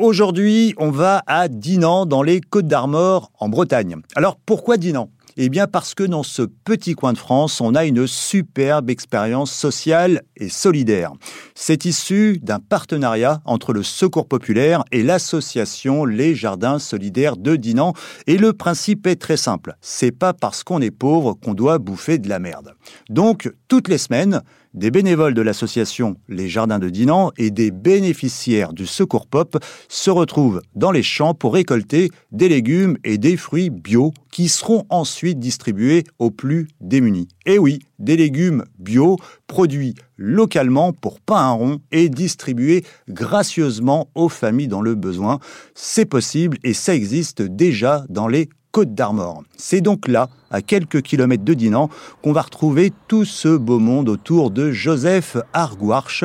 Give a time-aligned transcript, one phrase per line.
[0.00, 3.96] Aujourd'hui, on va à Dinan, dans les Côtes d'Armor, en Bretagne.
[4.14, 5.10] Alors pourquoi Dinan?
[5.36, 9.50] Eh bien parce que dans ce petit coin de France, on a une superbe expérience
[9.50, 11.14] sociale et solidaire.
[11.56, 17.92] C'est issu d'un partenariat entre le Secours populaire et l'association Les Jardins solidaires de Dinan
[18.28, 19.74] et le principe est très simple.
[19.80, 22.74] C'est pas parce qu'on est pauvre qu'on doit bouffer de la merde.
[23.10, 24.42] Donc toutes les semaines,
[24.74, 30.10] des bénévoles de l'association Les Jardins de Dinan et des bénéficiaires du Secours Pop se
[30.10, 35.38] retrouvent dans les champs pour récolter des légumes et des fruits bio qui seront ensuite
[35.38, 37.28] distribués aux plus démunis.
[37.46, 39.16] Et oui, des légumes bio
[39.46, 45.38] produits localement pour pas un rond et distribués gracieusement aux familles dans le besoin.
[45.74, 49.42] C'est possible et ça existe déjà dans les Côte d'Armor.
[49.56, 51.88] C'est donc là, à quelques kilomètres de Dinan,
[52.22, 56.24] qu'on va retrouver tout ce beau monde autour de Joseph Argouarche,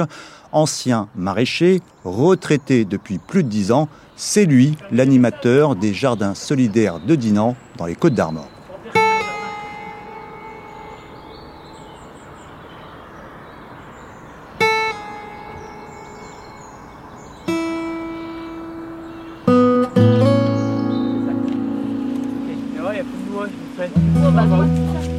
[0.51, 3.87] ancien maraîcher, retraité depuis plus de dix ans.
[4.15, 8.52] C'est lui l'animateur des jardins solidaires de Dinan dans les Côtes d'Armor.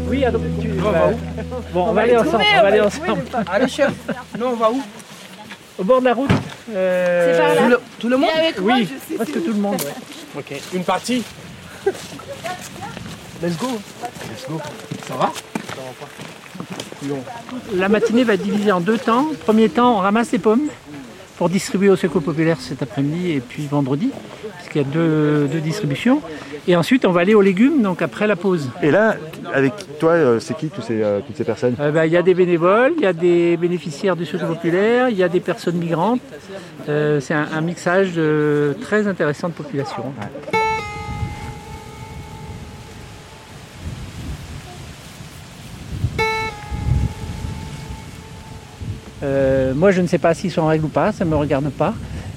[0.09, 1.19] Oui, alors tu on va où
[1.73, 2.45] Bon, on, va aller ensemble.
[2.57, 3.23] On va aller ensemble.
[3.47, 3.93] Allez, chef.
[4.39, 4.83] Nous, on va où
[5.79, 6.31] Au bord de la route.
[6.75, 7.62] Euh, C'est par là.
[7.62, 9.81] Tout le, tout le monde Oui, presque tout le monde.
[9.81, 9.95] Ouais.
[10.37, 10.53] Ok.
[10.75, 11.23] Une partie
[13.41, 13.69] Let's go.
[14.31, 14.61] Let's go.
[15.06, 15.33] Ça va
[17.75, 19.27] La matinée va être divisée en deux temps.
[19.45, 20.69] Premier temps, on ramasse les pommes
[21.37, 24.11] pour distribuer au Secours populaire cet après-midi et puis vendredi,
[24.53, 26.21] parce qu'il y a deux, deux, distributions.
[26.67, 28.70] Et ensuite, on va aller aux légumes, donc après la pause.
[28.83, 29.17] Et là,
[29.53, 32.17] avec toi, euh, c'est qui tous ces, euh, toutes ces personnes euh, bah, Il y
[32.17, 35.41] a des bénévoles, il y a des bénéficiaires du Secours populaire, il y a des
[35.41, 36.23] personnes migrantes.
[36.89, 40.05] Euh, c'est un, un, mixage de, très intéressant de population.
[40.21, 40.59] Ouais.
[49.25, 51.37] Euh, moi, je ne sais pas s'ils sont en règle ou pas, ça ne me
[51.37, 51.94] regarde pas.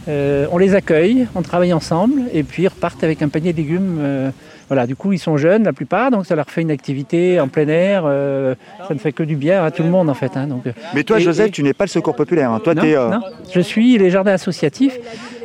[0.08, 3.58] Euh, on les accueille, on travaille ensemble, et puis ils repartent avec un panier de
[3.58, 3.98] légumes.
[4.00, 4.30] Euh,
[4.70, 7.48] voilà, du coup, ils sont jeunes la plupart, donc ça leur fait une activité en
[7.48, 8.04] plein air.
[8.06, 8.56] Euh,
[8.88, 10.36] ça ne fait que du bien à tout le monde, en fait.
[10.36, 10.64] Hein, donc,
[10.94, 11.52] Mais toi, et, Joseph, et...
[11.52, 12.52] tu n'es pas le Secours populaire.
[12.52, 12.62] Hein.
[12.64, 13.22] Toi, non, es, non,
[13.54, 14.98] je suis les jardins associatifs.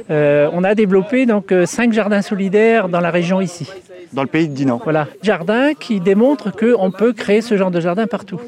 [0.08, 3.68] on a développé donc cinq jardins solidaires dans la région ici.
[4.12, 4.80] Dans le pays de Dinan.
[4.84, 8.40] Voilà, jardins qui démontrent qu'on peut créer ce genre de jardin partout.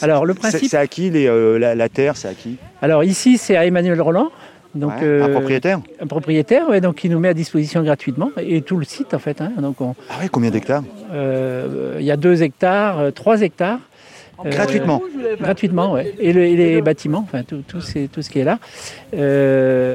[0.00, 0.68] Alors le principe.
[0.68, 1.26] C'est à qui les,
[1.58, 2.56] la, la, terre C'est à qui?
[2.80, 4.30] Alors ici c'est à Emmanuel Roland.
[4.74, 8.30] Donc, ouais, euh, un propriétaire Un propriétaire, ouais, donc qui nous met à disposition gratuitement
[8.38, 9.40] et tout le site en fait.
[9.40, 13.80] Hein, donc on, ah oui, combien d'hectares euh, Il y a 2 hectares, 3 hectares.
[14.44, 15.02] Gratuitement
[15.38, 16.02] Gratuitement, oui.
[16.18, 17.78] Et, le, et, les bâtiments, enfin tout, tout,
[18.12, 18.58] tout, ce qui est là.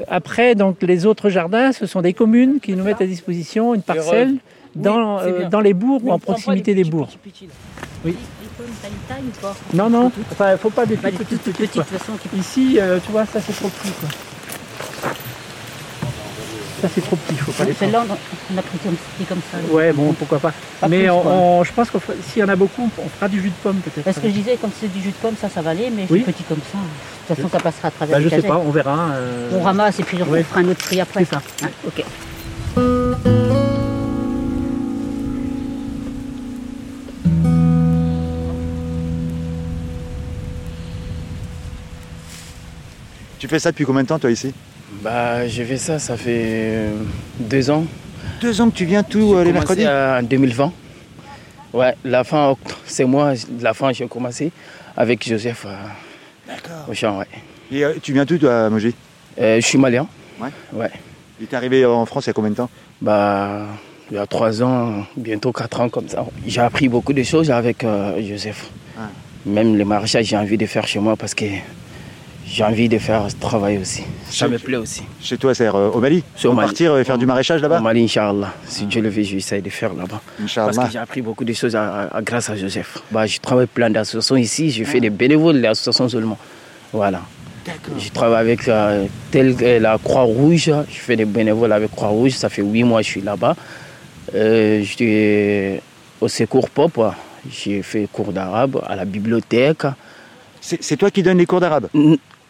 [0.08, 3.82] après, donc les autres jardins, ce sont des communes qui nous mettent à disposition une
[3.82, 4.36] parcelle
[4.76, 7.18] dans, oui, dans les bourgs ou en proximité des bourgs.
[8.06, 8.16] Oui.
[9.74, 13.12] Non, non, enfin, il ne faut pas des petites, petites, petites façon, Ici, euh, tu
[13.12, 13.92] vois, ça c'est trop petit.
[13.92, 14.10] Quoi.
[16.82, 18.96] Ça c'est trop petit, il faut pas les Celle-là, on a pris comme,
[19.28, 19.74] comme ça.
[19.74, 20.54] Ouais, bon, pourquoi pas.
[20.80, 21.98] pas mais plus, on, on, je pense que
[22.30, 24.04] s'il y en a beaucoup, on fera du jus de pomme peut-être.
[24.04, 26.06] Parce que je disais, comme c'est du jus de pomme, ça, ça va aller, mais
[26.10, 26.20] oui.
[26.20, 26.78] petit comme ça.
[26.78, 29.10] De toute façon, ça passera à travers bah, les Je sais pas, on verra.
[29.14, 29.50] Euh...
[29.54, 30.44] On ramasse et puis on ouais.
[30.44, 31.26] fera un autre prix après.
[31.26, 31.42] C'est ça.
[31.64, 32.04] Ah, ok.
[43.40, 44.54] Tu fais ça depuis combien de temps toi ici?
[45.02, 46.90] Bah j'ai fait ça, ça fait
[47.40, 47.86] deux ans.
[48.42, 50.72] Deux ans que tu viens tous euh, les mercredis En 2020.
[51.74, 52.56] Ouais, la fin,
[52.86, 54.52] c'est moi, la fin j'ai commencé
[54.96, 56.56] avec Joseph euh,
[56.90, 57.26] au champ, ouais.
[57.72, 58.96] Et euh, tu viens d'où toi à Mogi
[59.40, 60.08] euh, Je suis malien.
[60.42, 60.50] Ouais.
[60.74, 60.92] Ouais.
[61.50, 62.70] T'es arrivé en France il y a combien de temps?
[63.02, 63.66] Bah
[64.10, 66.26] il y a trois ans, bientôt quatre ans comme ça.
[66.46, 68.70] J'ai appris beaucoup de choses avec euh, Joseph.
[68.98, 69.10] Ah.
[69.46, 71.46] Même le maraîchage, j'ai envie de faire chez moi parce que
[72.50, 74.04] j'ai envie de faire ce travail aussi.
[74.30, 75.04] Ça me plaît aussi.
[75.22, 76.24] Chez toi, c'est euh, au Mali?
[76.44, 76.56] Mali.
[76.56, 77.80] partir euh, faire du maraîchage là-bas?
[77.80, 78.54] Au Mali, Inch'Allah.
[78.66, 80.22] Si Dieu le veut, j'essaie de faire là-bas.
[80.56, 83.00] Parce que j'ai appris beaucoup de choses à, à, grâce à Joseph.
[83.12, 84.72] Bah, je travaille plein d'associations ici.
[84.72, 85.02] Je fais ah.
[85.02, 86.38] des bénévoles d'associations seulement.
[86.94, 87.22] Voilà.
[88.00, 90.72] Je travaille avec euh, tel, la Croix-Rouge.
[90.90, 92.32] Je fais des bénévoles avec Croix-Rouge.
[92.32, 93.56] Ça fait huit mois que je suis là-bas.
[94.34, 95.82] Euh, je suis
[96.22, 96.98] au secours pop.
[97.52, 99.84] J'ai fait cours d'arabe à la bibliothèque.
[100.62, 101.88] C'est toi qui donnes les cours d'arabe?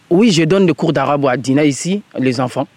[0.09, 2.67] Oui, je donne des cours d'arabe à Dina ici, les enfants.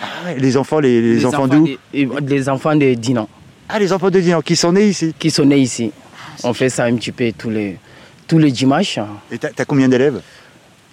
[0.00, 3.28] Ah, les enfants, les, les, les enfants, d'où Les enfants de Dinan.
[3.68, 5.92] Ah, les enfants de Dinan, qui sont nés ici Qui sont nés ici.
[5.94, 7.78] Ah, On fait ça un petit peu tous les,
[8.26, 8.98] tous les dimanches.
[9.30, 10.20] Et tu as, as, combien d'élèves?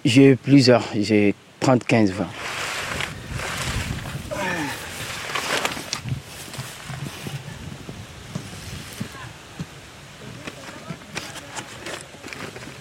[0.04, 2.26] J'ai plusieurs, j'ai 30, 15, 20.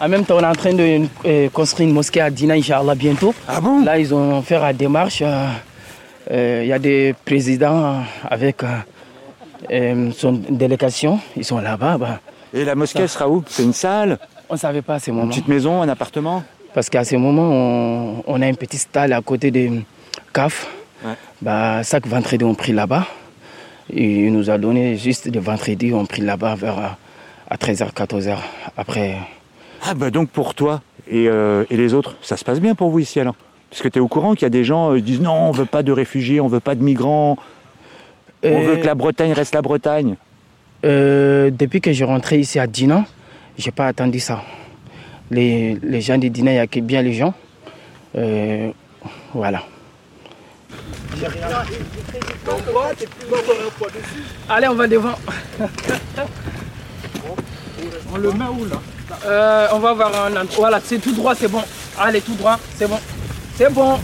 [0.02, 2.96] En même temps, on est en train de euh, construire une mosquée à Dina, Inch'Allah,
[2.96, 3.34] bientôt.
[3.48, 3.84] Ah bon?
[3.84, 5.22] Là, ils ont fait la démarche.
[6.32, 8.62] Il y a des présidents avec
[9.70, 11.20] son délégation.
[11.36, 11.98] Ils sont là-bas.
[11.98, 12.20] Bah.
[12.54, 13.44] Et la mosquée sera où?
[13.48, 14.18] C'est une salle?
[14.50, 15.26] On ne savait pas à ce moment.
[15.26, 16.44] Une petite maison, un appartement?
[16.74, 19.84] Parce qu'à ce moment, on, a une petite salle à côté des
[20.32, 20.68] CAF.
[21.42, 23.06] Bah, chaque vendredi, on prie là-bas.
[23.92, 26.98] Il nous a donné juste des vendredis, on prie là-bas vers
[27.50, 28.38] à 13h, 14h.
[28.78, 29.18] Après.
[29.84, 30.82] Ah, bah donc pour toi
[31.12, 33.36] euh, et, les autres, ça se passe bien pour vous ici alors?
[33.70, 35.34] Parce que tu es au courant qu'il y a des gens qui euh, disent non,
[35.34, 37.38] on veut pas de réfugiés, on veut pas de migrants,
[38.44, 40.16] on veut que la Bretagne reste la Bretagne.
[40.86, 43.06] Euh, depuis que je rentré ici à Dinan,
[43.58, 44.44] j'ai pas attendu ça.
[45.30, 47.34] Les, les gens de Dinan, il y a que bien les gens.
[49.34, 49.64] voilà.
[54.48, 55.16] Allez, on va devant.
[58.12, 58.82] on le met où là?
[59.26, 60.46] Euh, On va voir un.
[60.58, 61.64] Voilà, c'est tout droit, c'est bon.
[61.98, 63.00] Allez, tout droit, c'est bon.
[63.58, 64.00] C'est bon.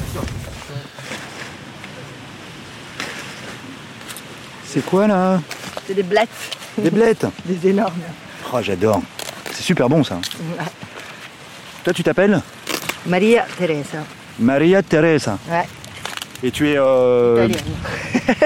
[4.67, 5.39] C'est quoi là?
[5.87, 6.29] C'est des blettes.
[6.77, 7.25] Des blettes?
[7.45, 7.93] Des énormes.
[8.53, 9.01] Oh, j'adore.
[9.51, 10.19] C'est super bon ça.
[11.83, 12.41] Toi, tu t'appelles?
[13.05, 13.99] Maria Teresa.
[14.39, 15.37] Maria Teresa.
[15.49, 15.65] Ouais.
[16.43, 16.75] Et tu es.
[16.77, 17.47] Euh...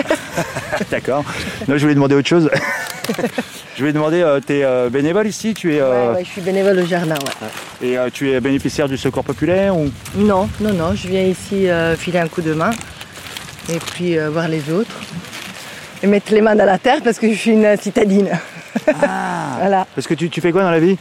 [0.92, 1.24] D'accord.
[1.68, 2.50] Non, je voulais demander autre chose.
[3.76, 6.42] je voulais demander, euh, tu es euh, bénévole ici tu es, euh, ouais, je suis
[6.42, 7.16] bénévole au jardin.
[7.16, 7.88] Ouais.
[7.88, 9.90] Et tu es bénéficiaire du secours populaire ou?
[10.16, 10.94] Non, non, non.
[10.96, 11.68] Je viens ici
[11.98, 12.72] filer un coup de main
[13.70, 14.96] et puis voir les autres.
[16.02, 18.30] Et mettre les mains dans la terre parce que je suis une citadine.
[18.88, 19.88] Ah, voilà.
[19.94, 20.98] Parce que tu, tu fais quoi dans la vie?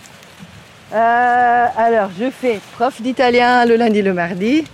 [0.93, 4.65] Alors, je fais prof d'italien le lundi, le mardi.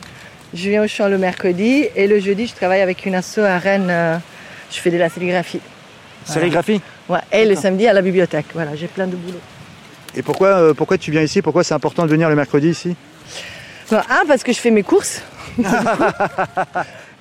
[0.54, 3.58] Je viens au champ le mercredi et le jeudi, je travaille avec une asso à
[3.58, 4.20] Rennes.
[4.70, 5.60] Je fais de la sérigraphie.
[6.24, 6.80] Sérigraphie?
[7.08, 8.46] Ouais, et le samedi à la bibliothèque.
[8.54, 9.40] Voilà, j'ai plein de boulot.
[10.16, 11.42] Et pourquoi, euh, pourquoi tu viens ici?
[11.42, 12.96] Pourquoi c'est important de venir le mercredi ici?
[13.90, 15.22] Un, parce que je fais mes courses.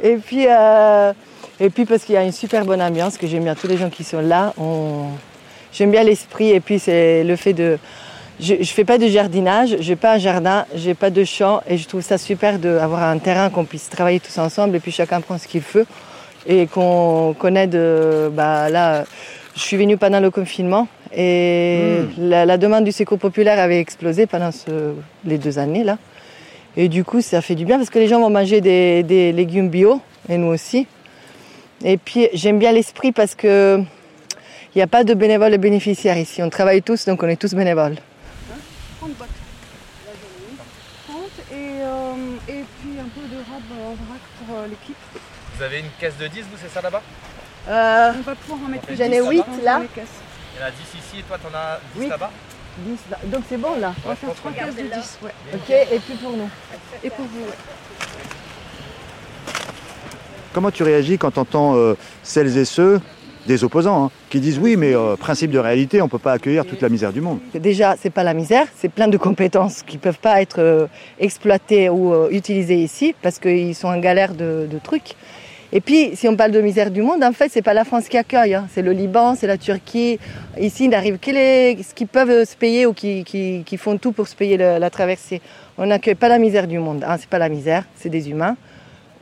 [0.04, 1.12] et, puis, euh,
[1.60, 3.78] et puis parce qu'il y a une super bonne ambiance, que j'aime bien tous les
[3.78, 4.54] gens qui sont là.
[5.74, 7.78] J'aime bien l'esprit et puis c'est le fait de
[8.40, 11.24] je ne fais pas de jardinage, je n'ai pas un jardin, je n'ai pas de
[11.24, 14.80] champ et je trouve ça super d'avoir un terrain qu'on puisse travailler tous ensemble et
[14.80, 15.86] puis chacun prend ce qu'il veut
[16.48, 18.32] et qu'on connaît de...
[18.34, 19.06] Bah, là,
[19.56, 22.30] je suis venue pendant le confinement et hmm.
[22.30, 24.50] la, demande du secours populaire avait explosé pendant
[25.26, 25.98] les deux années là.
[26.76, 29.32] Et du coup, ça fait du bien parce que les gens vont manger des, des
[29.32, 30.88] légumes bio et nous aussi.
[31.84, 33.84] Et puis, j'aime bien l'esprit parce que
[34.74, 36.42] il n'y a pas de bénévoles et bénéficiaires ici.
[36.42, 37.98] On travaille tous, donc on est tous bénévoles.
[39.00, 39.30] 30 boîtes
[40.08, 40.58] la journée.
[41.08, 41.18] 30
[41.52, 44.96] et, euh, et puis un peu de robe en vrac pour euh, l'équipe.
[45.56, 47.04] Vous avez une caisse de 10 vous c'est ça là-bas?
[47.68, 49.82] Euh, On va pouvoir en mettre J'en ai 8 là.
[49.96, 52.32] Il y en a 10 ici et toi t'en as 10 là-bas
[52.80, 53.18] 10 là.
[53.26, 55.20] Donc c'est bon là On va faire 3 caisses de 10.
[55.24, 55.32] Ouais.
[55.54, 56.50] Ok, et puis pour nous.
[57.04, 57.58] Et pour vous, ouais.
[60.54, 63.02] Comment tu réagis quand tu entends euh, celles et ceux
[63.48, 66.34] des opposants hein, qui disent oui, mais euh, principe de réalité, on ne peut pas
[66.34, 67.40] accueillir toute la misère du monde.
[67.54, 70.88] Déjà, c'est pas la misère, c'est plein de compétences qui ne peuvent pas être euh,
[71.20, 75.16] exploitées ou euh, utilisées ici parce qu'ils sont en galère de, trucs.
[75.76, 78.08] Et puis, si on parle de misère du monde, en fait, c'est pas la France
[78.08, 78.68] qui accueille, hein.
[78.72, 80.20] c'est le Liban, c'est la Turquie.
[80.60, 84.28] Ici, il n'arrive que ce qui peuvent se payer ou qui, qui, font tout pour
[84.28, 85.42] se payer la traversée.
[85.80, 87.04] On n'accueille pas la misère du monde.
[87.04, 87.18] Hein.
[87.20, 88.56] C'est pas la misère, c'est des humains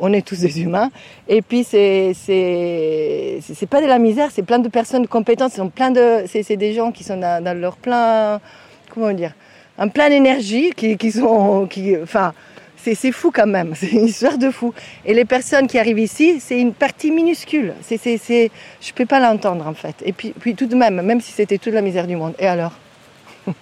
[0.02, 0.90] on est tous des humains.
[1.30, 6.58] Et puis c'est c'est pas de la misère, c'est plein de personnes compétentes, de c'est
[6.58, 8.42] des gens qui sont dans, leur plein
[8.90, 9.34] comment dire,
[9.78, 12.34] un plein d'énergie qui, qui sont qui enfin
[12.84, 14.74] c'est fou quand même, c'est une histoire de fou.
[15.06, 17.74] Et les personnes qui arrivent ici, c'est une partie minuscule.
[17.82, 19.96] C'est, c'est, je peux pas l'entendre en fait.
[20.04, 22.34] Et puis, puis tout de même, même si c'était toute la misère du monde.
[22.40, 22.74] Et alors?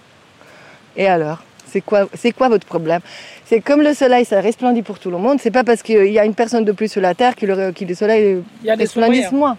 [0.96, 1.42] Et alors?
[1.66, 3.00] C'est quoi, c'est quoi votre problème?
[3.44, 5.38] C'est comme le soleil, ça resplendit pour tout le monde.
[5.40, 7.72] C'est pas parce qu'il y a une personne de plus sur la terre que le,
[7.80, 9.56] le soleil resplendisse moins.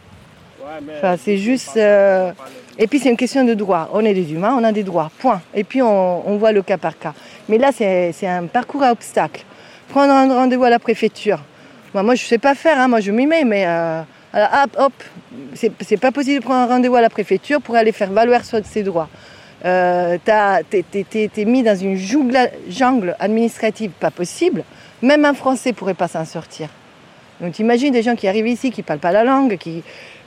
[0.98, 1.78] enfin, c'est juste.
[1.78, 2.32] Euh,
[2.78, 3.90] et puis c'est une question de droit.
[3.94, 5.10] On est des humains, on a des droits.
[5.20, 5.42] Point.
[5.54, 7.14] Et puis on, voit le cas par cas.
[7.48, 9.46] Mais là, c'est un parcours à obstacles.
[9.92, 11.40] Prendre un rendez-vous à la préfecture.
[11.94, 12.80] Moi, moi je sais pas faire.
[12.80, 12.88] Hein.
[12.88, 14.02] Moi, je m'y mets, mais euh,
[14.34, 14.94] hop, hop.
[15.52, 18.84] C'est pas possible de prendre un rendez-vous à la préfecture pour aller faire valoir ses
[18.84, 19.10] droits
[19.66, 24.64] euh, t'es mis dans une jungle, administrative pas possible,
[25.02, 26.70] même un Français pourrait pas s'en sortir.
[27.40, 29.84] Donc t'imagines des gens qui arrivent ici, qui parlent pas la langue, qui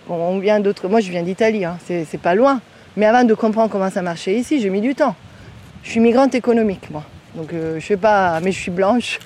[0.09, 0.89] on vient d'autres.
[0.89, 2.61] Moi je viens d'Italie, hein, c'est pas loin.
[2.97, 5.17] Mais avant de comprendre comment ça marchait ici, j'ai mis du temps.
[5.83, 7.03] Je suis migrante économique moi,
[7.35, 9.19] donc euh, je sais pas, mais je suis blanche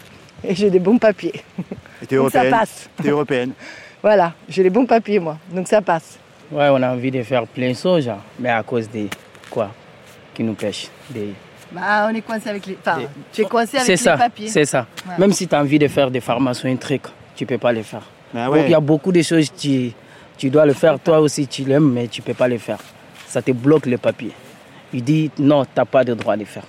[0.44, 1.42] et j'ai des bons papiers.
[2.02, 2.50] Et t'es européenne.
[2.50, 2.88] ça passe.
[3.02, 3.52] T'es européenne.
[4.02, 6.18] voilà, j'ai les bons papiers moi, donc ça passe.
[6.50, 9.08] Ouais, on a envie de faire plein de choses, mais à cause des
[9.50, 9.70] quoi?
[10.32, 11.34] Qui nous pêchent, des
[11.72, 12.78] Bah, on est coincé avec les.
[12.80, 13.00] Enfin,
[13.32, 14.48] tu es coincé avec les ça, papiers.
[14.48, 14.86] C'est ça.
[15.18, 17.02] Même si tu as envie de faire des formations, un truc,
[17.36, 18.02] tu peux pas les faire.
[18.34, 19.92] Ah il y a beaucoup de choses, tu,
[20.36, 20.98] tu dois le faire.
[21.00, 22.78] Toi aussi, tu l'aimes, mais tu peux pas les faire.
[23.26, 24.32] Ça te bloque les papiers.
[24.92, 26.64] Il dit non, tu n'as pas de droit de les faire.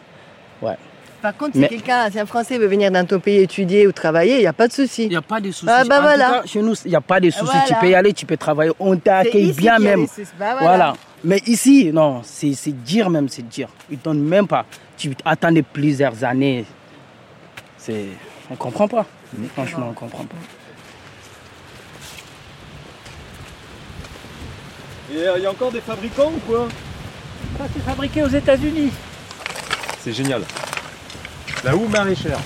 [0.62, 0.76] Ouais.
[1.22, 4.36] Par contre, si quelqu'un, si un Français veut venir dans ton pays étudier ou travailler,
[4.36, 5.04] il n'y a pas de souci.
[5.04, 5.66] Il n'y a pas de souci.
[5.68, 6.44] Ah bah voilà.
[6.46, 7.58] chez nous, il n'y a pas de souci.
[7.68, 8.72] Tu peux y aller, tu peux travailler.
[8.80, 10.08] On t'accueille bien même.
[10.40, 10.94] Bah voilà.
[11.24, 13.68] Mais ici, non, c'est dire même, c'est dire.
[13.90, 14.66] Ils ne donnent même pas.
[14.98, 16.66] Tu attendais plusieurs années.
[17.78, 18.06] C'est...
[18.50, 19.06] On ne comprend pas.
[19.54, 20.36] Franchement, on ne comprend pas.
[25.12, 26.68] Et euh, il y a encore des fabricants ou quoi?
[27.58, 28.92] Ça, c'est fabriqué aux États-Unis.
[30.00, 30.44] C'est génial.
[31.63, 32.39] La houe maraîchère.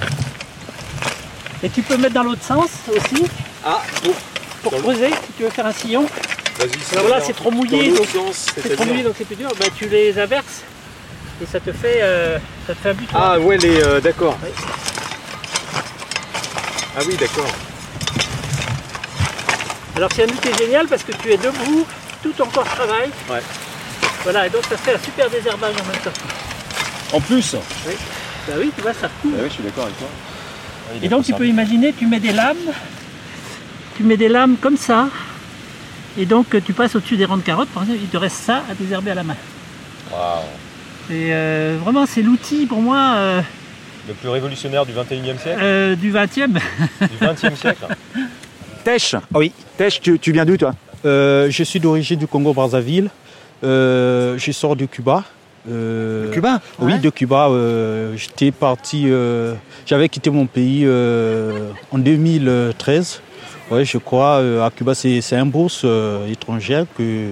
[1.62, 3.24] Et tu peux mettre dans l'autre sens aussi.
[3.66, 4.14] Ah, pour,
[4.72, 6.06] pour creuser, si tu veux faire un sillon.
[6.94, 9.50] Alors là, c'est trop mouillé, donc c'est trop mouillé, donc c'est plus dur.
[9.60, 10.62] Bah, tu les averses
[11.42, 13.10] et ça te fait, euh, ça te fait un but.
[13.14, 14.38] Ah ouais, les, euh, d'accord.
[16.96, 17.50] Ah oui, d'accord.
[19.96, 21.86] Alors c'est un outil génial parce que tu es debout,
[22.22, 23.10] tout ton corps travaille.
[23.30, 23.42] Ouais.
[24.24, 27.16] Voilà, et donc ça fait un super désherbage en même temps.
[27.18, 27.56] En plus
[27.88, 27.94] Oui.
[28.48, 29.32] Bah oui, tu vois, ça coule.
[29.32, 30.08] Bah oui, je suis d'accord avec toi.
[31.02, 32.58] et donc tu peux imaginer, tu mets des lames,
[33.96, 35.08] tu mets des lames comme ça,
[36.18, 38.64] et donc tu passes au-dessus des rangs de carottes, par exemple, il te reste ça
[38.70, 39.36] à désherber à la main.
[40.12, 40.44] Waouh
[41.10, 43.14] Et euh, vraiment, c'est l'outil pour moi.
[43.16, 43.42] Euh,
[44.08, 46.54] le plus révolutionnaire du 21e siècle euh, Du 20e.
[46.54, 47.88] du 20e siècle.
[48.84, 49.54] Tèche Oui.
[49.78, 50.76] Tèche, tu, viens d'où toi?
[51.06, 53.10] Je suis d'origine du Congo-Brazzaville.
[53.64, 55.24] je sors du Cuba.
[55.66, 56.62] De Cuba?
[56.80, 57.50] Oui, de Cuba.
[58.16, 59.08] J'étais parti.
[59.86, 60.88] J'avais quitté mon pays
[61.92, 63.22] en 2013
[63.72, 64.40] oui, je crois.
[64.40, 67.30] Euh, à Cuba, c'est un bourse euh, étrangère que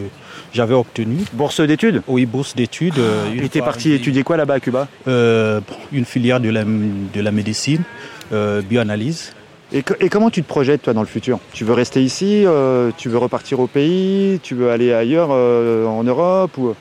[0.54, 1.18] j'avais obtenu.
[1.34, 2.02] Bourse d'études?
[2.08, 2.98] Oui, bourse d'études.
[2.98, 4.88] Euh, tu étais parti étudier quoi là-bas à Cuba?
[5.08, 7.84] Une filière de la, de la médecine,
[8.32, 9.34] bioanalyse.
[9.74, 11.40] Et, et, comment tu te projettes toi dans le futur?
[11.54, 12.46] Tu veux rester ici
[12.98, 16.76] Tu veux repartir au pays Tu veux aller ailleurs en Europe ou...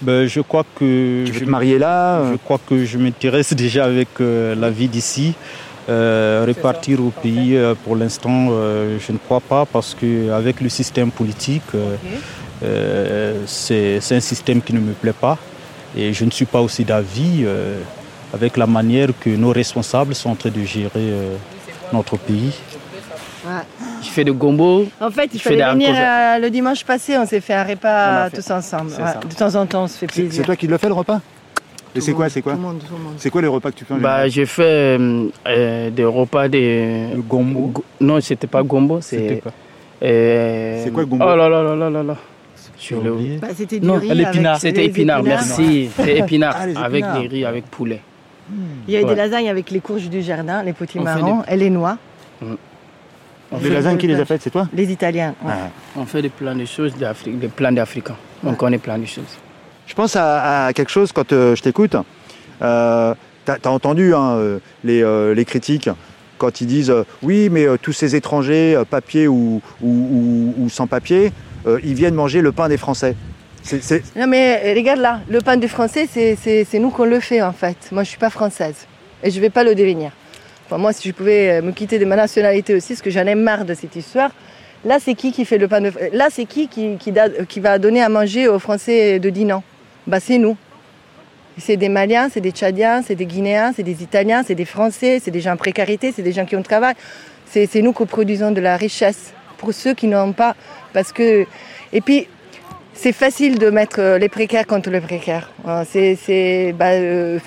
[0.00, 3.84] Ben, je crois que tu veux te marier là Je crois que je m'intéresse déjà
[3.84, 5.34] avec la vie d'ici.
[5.88, 10.68] Euh, repartir au pays, euh, pour l'instant, euh, je ne crois pas parce qu'avec le
[10.68, 11.62] système politique,
[13.46, 15.38] c'est un système qui ne me plaît pas.
[15.96, 17.46] Et je ne suis pas aussi d'avis
[18.34, 21.10] avec la manière que nos responsables sont en train de gérer
[21.90, 22.52] notre pays.
[24.02, 24.86] Je fais de gombo.
[25.00, 25.90] En fait, il fallait venir
[26.40, 28.90] le dimanche passé, on s'est fait un repas tous ensemble.
[28.90, 30.32] de temps en temps, on se fait plaisir.
[30.32, 31.20] C'est toi qui le fais le repas?
[31.94, 32.56] Et c'est quoi, c'est quoi
[33.16, 37.16] C'est quoi les repas que tu fais Bah, j'ai fait euh, euh, des repas de
[37.20, 37.72] gombo.
[38.00, 39.42] Non, c'était pas gombo, c'est.
[40.02, 40.84] Euh...
[40.84, 41.24] C'est quoi le gombo?
[41.26, 42.16] Oh là là là là là là.
[43.40, 44.60] Bah, c'était du riz l'épinard.
[44.60, 45.90] C'était épinard, merci.
[45.96, 48.00] C'était épinard ah, avec des riz, avec poulet.
[48.86, 51.70] Il y a des lasagnes avec les courges du jardin, les petits marrons et les
[51.70, 51.98] noix.
[52.40, 52.54] Mm.
[53.62, 55.34] Les lasagnes, qui les a faites, c'est toi Les Italiens.
[55.46, 55.70] Ah.
[55.96, 58.16] On fait des plans de choses d'Afrique, des plans d'Africains.
[58.44, 59.38] On connaît plein de choses.
[59.86, 61.96] Je pense à, quelque chose quand euh, je t'écoute.
[62.60, 63.14] Euh,
[63.46, 64.36] tu as, entendu hein,
[64.84, 65.88] euh, les, critiques
[66.36, 69.62] quand ils disent oui, mais tous ces étrangers, papier ou,
[70.68, 71.32] sans papier,
[71.82, 73.16] ils viennent manger le pain des Français.
[74.16, 77.76] Non mais regarde là, le pain des Français, c'est nous qu'on le fait en fait.
[77.90, 78.86] Moi je suis pas française
[79.22, 80.12] et je vais pas le devenir.
[80.76, 83.64] Moi si je pouvais me quitter de ma nationalité aussi, parce que j'en ai marre
[83.64, 84.30] de cette histoire,
[84.84, 88.02] là c'est qui qui fait le pain de Là c'est qui qui, qui, va donner
[88.02, 89.62] à manger aux Français de Dinan?
[90.06, 90.56] Bah, c'est nous.
[91.58, 95.20] C'est des Maliens, c'est des Tchadiens, c'est des Guinéens, c'est des Italiens, c'est des Français,
[95.22, 96.94] c'est des gens en précarité, c'est des gens qui ont travail.
[97.46, 100.54] C'est nous qui produisons de la richesse pour ceux qui n'ont pas.
[100.92, 101.46] Parce que...
[101.92, 102.28] Et puis,
[103.00, 105.52] c'est facile de mettre euh, les précaires contre les précaires.
[105.88, 107.38] C'est bah, euh,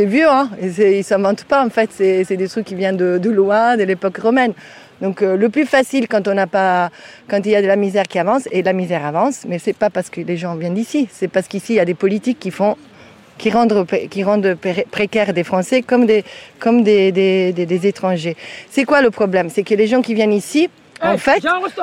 [0.00, 0.50] vieux, hein.
[0.60, 1.90] ils ne s'inventent pas en fait.
[1.92, 4.52] C'est des trucs qui viennent de, loin, de l'époque romaine.
[5.00, 6.90] Donc euh, le plus facile quand on n'a pas,
[7.26, 9.72] quand il y a de la misère qui avance, et la misère avance, mais c'est
[9.72, 12.38] pas parce que les gens viennent d'ici, c'est parce qu'ici il y a des politiques
[12.38, 12.76] qui font,
[13.38, 13.86] qui rendent,
[14.90, 16.24] précaires des Français comme des,
[16.60, 18.36] des étrangers.
[18.70, 19.48] C'est quoi le problème?
[19.48, 20.68] C'est que les gens qui viennent ici,
[21.02, 21.42] en fait,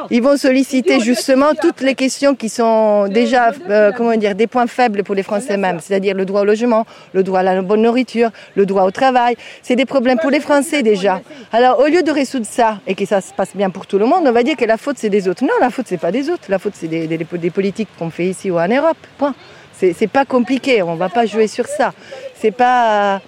[0.10, 4.68] ils vont solliciter justement toutes les questions qui sont déjà, euh, comment dire, des points
[4.68, 7.82] faibles pour les Français même, c'est-à-dire le droit au logement, le droit à la bonne
[7.82, 9.36] nourriture, le droit au travail.
[9.62, 11.22] C'est des problèmes pour les Français déjà.
[11.54, 14.06] Alors, au lieu de résoudre ça et que ça se passe bien pour tout le
[14.06, 15.44] monde, on va dire que la faute c'est des autres.
[15.44, 16.46] Non, la faute c'est pas des autres.
[16.50, 18.98] La faute c'est des, des, politiques qu'on fait ici ou en Europe.
[19.18, 19.36] Point.
[19.78, 20.82] C'est pas compliqué.
[20.84, 21.94] On va pas jouer sur ça.
[22.36, 23.22] C'est pas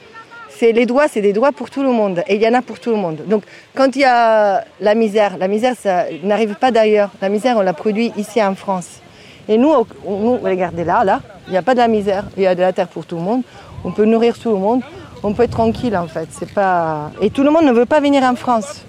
[0.61, 2.23] les droits, c'est des droits pour tout le monde.
[2.27, 3.23] Et il y en a pour tout le monde.
[3.27, 3.43] Donc,
[3.75, 7.11] quand il y a la misère, la misère, ça n'arrive pas d'ailleurs.
[7.21, 9.01] La misère, on la produit ici en France.
[9.49, 9.71] Et nous,
[10.07, 12.25] nous regardez là, là, il n'y a pas de la misère.
[12.35, 13.43] Il y a de la terre pour tout le monde.
[13.83, 14.81] on peut nourrir tout le monde,
[15.23, 16.29] on peut être tranquille en fait.
[16.31, 17.11] C'est pas...
[17.21, 18.83] Et tout le monde ne veut pas venir en France.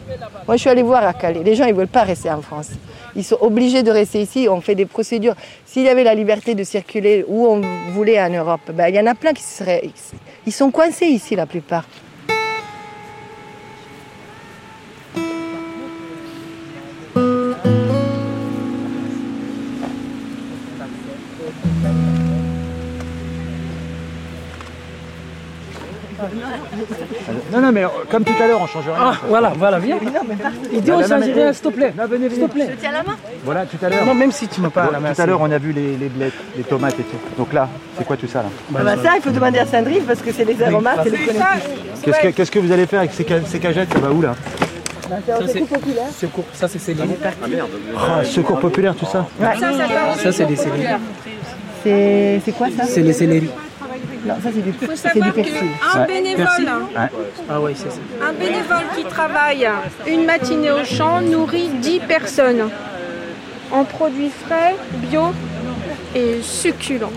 [0.46, 2.42] Moi je suis allée voir à Calais, les gens ils ne veulent pas rester en
[2.42, 2.70] France.
[3.16, 5.34] Ils sont obligés de rester ici, on fait des procédures.
[5.66, 9.00] S'il y avait la liberté de circuler où on voulait en Europe, ben, il y
[9.00, 9.90] en a plein qui seraient...
[10.46, 11.84] Ils sont coincés ici la plupart.
[27.68, 28.94] Non, mais euh, comme tout à l'heure, on change rien.
[28.98, 29.98] Ah, voilà, voilà, viens.
[30.72, 31.92] Il dit on change rien, s'il te plaît.
[31.98, 32.74] Non, venez, S'il te plaît.
[32.80, 34.06] tiens la main Voilà, tout à l'heure.
[34.06, 35.12] Non, même si tu m'as pas Bon, la main.
[35.12, 37.18] tout à l'heure, on a vu les, les blettes, les tomates et tout.
[37.36, 40.04] Donc là, c'est quoi tout ça là Ah bah ça, il faut demander à Sandrine
[40.06, 41.44] parce que c'est les aromates et les connaissances.
[42.02, 44.34] Qu'est-ce que, qu'est-ce que vous allez faire avec ces, ces cagettes Ça va où là
[45.46, 46.04] c'est populaire.
[46.54, 47.16] Ça, c'est Céline.
[47.98, 49.26] Ah, Secours populaire, tout ça
[50.22, 50.84] Ça, c'est des céleri.
[51.82, 53.50] C'est c'est quoi ça C'est les céleri.
[54.28, 56.46] Non, ça c'est du, Il faut savoir qu'un bénévole,
[56.94, 57.08] Ah
[57.74, 57.88] ça.
[58.28, 59.66] un bénévole qui travaille
[60.06, 62.68] une matinée au champ nourrit 10 personnes
[63.72, 65.32] en produits frais, bio
[66.14, 67.12] et succulents.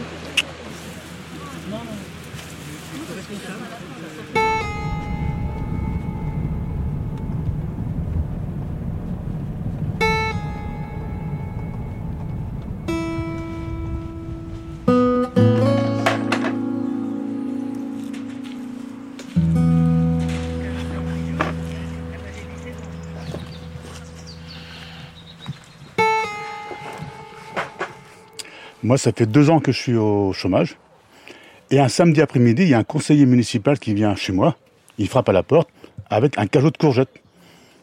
[28.92, 30.76] Moi, ça fait deux ans que je suis au chômage.
[31.70, 34.58] Et un samedi après-midi, il y a un conseiller municipal qui vient chez moi.
[34.98, 35.70] Il frappe à la porte
[36.10, 37.08] avec un cajot de courgettes.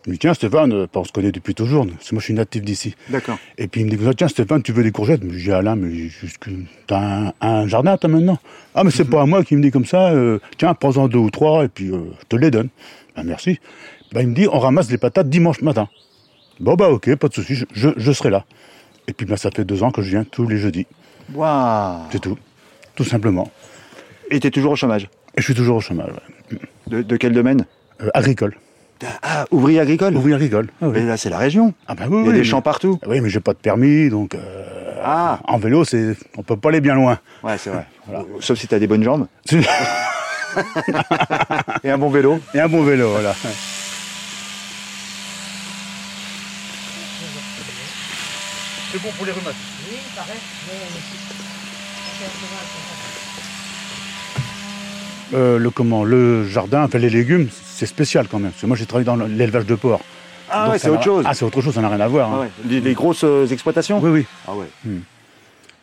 [0.05, 1.87] Il me dit, tiens, Stéphane, on se connaît depuis toujours.
[1.87, 2.95] parce que Moi, je suis natif d'ici.
[3.09, 3.39] D'accord.
[3.57, 5.23] Et puis, il me dit, tiens, Stéphane, tu veux des courgettes?
[5.27, 6.11] Je dis, Alain, mais
[6.87, 8.37] t'as un, un jardin, toi, maintenant?
[8.75, 10.11] Ah, mais c'est pas à moi qui me dit comme ça.
[10.11, 12.69] euh, tiens, prends-en deux ou trois, et puis euh, je te les donne.
[13.17, 13.61] Ben, merci.
[14.13, 15.89] Ben, il me dit, on ramasse les patates dimanche matin.
[16.61, 18.45] Bon, bah, ok, pas de souci, je, je- je serai là.
[19.09, 20.87] Et puis, ben, ça fait deux ans que je viens tous les jeudis.
[21.35, 22.39] Waouh C'est tout.
[22.95, 23.51] Tout simplement.
[24.31, 25.05] Et t'es toujours au chômage?
[25.37, 26.11] Et je suis toujours au chômage.
[26.53, 26.59] ouais.
[26.89, 27.65] de, de quel domaine?
[28.03, 28.55] Euh, agricole.
[29.23, 30.17] Ah, ouvrier agricole?
[30.17, 30.69] Ouvrier agricole.
[30.83, 30.93] Ah, oui.
[31.01, 31.73] Mais là, c'est la région.
[31.87, 32.99] Ah bah oui, Il y a oui, des mais- champs partout.
[33.07, 36.69] Oui, mais j'ai pas de permis, donc euh, Ah, en vélo, c'est, on peut pas
[36.71, 37.19] aller bien loin.
[37.45, 37.87] ouais, c'est vrai.
[38.41, 39.61] Sauf si t'as des bonnes jambes C'est-
[41.85, 42.41] et un bon vélo.
[42.55, 43.35] Et un bon vélo, voilà.
[48.91, 49.55] C'est bon pour les rhumates.
[55.35, 58.51] Euh, le comment Le jardin, enfin les légumes, c'est spécial quand même.
[58.51, 60.01] Parce que moi j'ai travaillé dans l'élevage de porc.
[60.51, 61.25] Ah Donc, ouais, ça c'est autre chose.
[61.29, 62.31] Ah c'est autre chose, ça n'a rien à voir.
[62.33, 62.41] Ah hein.
[62.41, 62.51] ouais.
[62.67, 64.27] les, les grosses euh, exploitations Oui, oui.
[64.47, 64.67] Ah ouais.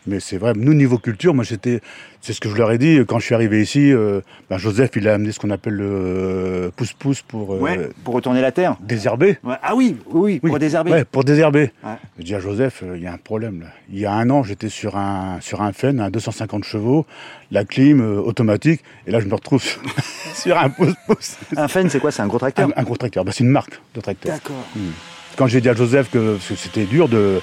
[0.07, 1.81] Mais c'est vrai, nous, niveau culture, moi, j'étais.
[2.21, 3.91] C'est ce que je leur ai dit quand je suis arrivé ici.
[3.91, 7.89] euh, ben, Joseph, il a amené ce qu'on appelle le euh, pouce-pouce pour euh, Ouais,
[8.03, 8.75] pour retourner la terre.
[8.81, 9.37] désherber.
[9.43, 9.55] Ouais.
[9.61, 10.91] Ah oui, oui, pour désherber.
[10.91, 11.71] Ouais, pour désherber.
[11.83, 11.91] Ouais.
[12.17, 13.67] Je dis à Joseph, euh, il y a un problème là.
[13.91, 17.05] Il y a un an, j'étais sur un, sur un Fen, un 250 chevaux,
[17.51, 19.63] la clim automatique, et là, je me retrouve
[20.35, 21.37] sur un pouce-pouce.
[21.57, 22.11] Un Fen, c'est quoi?
[22.11, 22.69] C'est un gros tracteur?
[22.69, 23.23] Un, un gros tracteur.
[23.23, 24.33] Ben, c'est une marque de tracteur.
[24.33, 24.65] D'accord.
[25.35, 27.39] Quand j'ai dit à Joseph que, que c'était dur de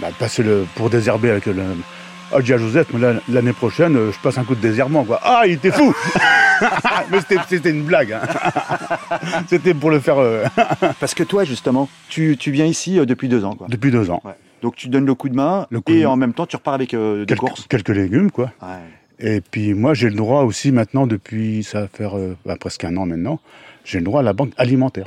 [0.00, 1.54] bah, passer le, pour désherber avec le.
[2.32, 2.86] Ah, j'ai dit à Joseph,
[3.28, 5.20] l'année prochaine, euh, je passe un coup de désherbement, quoi.
[5.22, 5.94] Ah, il était fou
[7.10, 7.18] Mais
[7.48, 8.12] c'était, une blague.
[8.12, 8.20] hein.
[9.48, 10.44] c'était pour le faire euh,
[11.00, 13.54] Parce que toi, justement, tu, tu viens ici euh, depuis deux ans.
[13.54, 13.66] Quoi.
[13.68, 14.22] depuis deux ans.
[14.24, 14.32] Ouais.
[14.62, 16.74] Donc tu donnes le coup de main Le coup et en même temps, tu repars
[16.74, 17.66] avec euh, des Quelques, courses.
[17.68, 18.52] quelques légumes, quoi.
[18.62, 18.78] Ouais.
[19.18, 22.84] Et puis moi, j'ai le droit aussi maintenant, depuis, ça va faire euh, bah, presque
[22.84, 23.40] un an maintenant,
[23.84, 25.06] j'ai le droit à la banque alimentaire.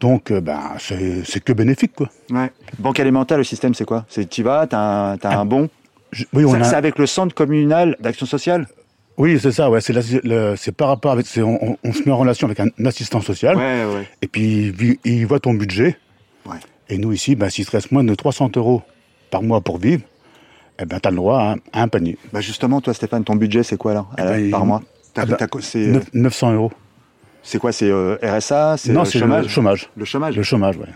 [0.00, 2.08] Donc, euh, ben, c'est, que bénéfique, quoi.
[2.30, 2.50] Ouais.
[2.78, 4.04] Banque alimentaire, le système, c'est quoi?
[4.08, 4.80] C'est tu vas, tu as,
[5.12, 5.68] un, t'as un bon?
[6.12, 8.66] Je- oui, on C'est a- c'est avec le centre communal d'action sociale?
[9.16, 9.80] Oui, c'est ça, ouais.
[9.80, 11.26] C'est, par rapport avec.
[11.38, 13.56] on, se met en relation avec un assistant social.
[13.56, 14.08] Ouais, ouais.
[14.22, 15.96] Et puis, il voit ton budget.
[16.46, 16.56] Ouais.
[16.88, 18.82] Et nous, ici, ben, s'il te reste moins de 300 euros
[19.30, 20.02] par mois pour vivre,
[20.80, 22.18] eh ben, tu as le droit à, à un panier.
[22.32, 24.06] Bah justement, toi, Stéphane, ton budget, c'est quoi là?
[24.18, 24.82] Eh ben, par il- mois?
[25.14, 25.46] T'as- ah bah,
[26.12, 26.72] 900 euros.
[27.44, 29.88] C'est quoi C'est euh, RSA C'est Non, euh, c'est chômage le chômage.
[29.96, 30.88] Le chômage Le chômage, ouais.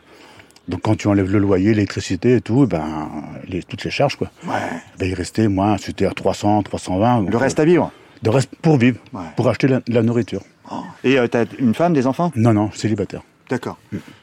[0.66, 3.08] Donc, quand tu enlèves le loyer, l'électricité et tout, eh ben,
[3.46, 4.30] les, toutes les charges, quoi.
[4.46, 4.52] Ouais.
[4.98, 7.20] Ben, il restait, moi, c'était à 300, 320.
[7.22, 7.90] donc, Le reste euh, à vivre
[8.22, 9.22] De reste pour vivre, Ouais.
[9.36, 10.42] pour acheter la, la nourriture.
[11.04, 12.32] Et euh, t'as une femme, des enfants?
[12.36, 13.22] Non, non, célibataire.
[13.48, 13.78] D'accord.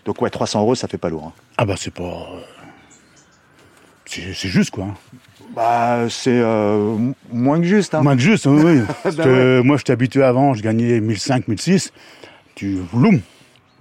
[0.05, 1.33] Donc ouais, 300 euros, ça fait pas lourd.
[1.35, 1.41] hein.
[1.57, 2.27] Ah bah c'est pas...
[4.05, 4.83] C'est c'est juste, quoi.
[4.85, 4.93] hein.
[5.55, 6.97] Bah c'est euh,
[7.31, 7.95] moins que juste.
[7.95, 8.01] Hein.
[8.01, 8.61] Moins que juste, oui.
[8.63, 8.81] oui.
[9.03, 11.91] Parce Bah que Moi, je t'ai habitué avant, je gagnais 1005, 1006.
[12.55, 12.77] Tu...
[12.93, 13.15] Loum,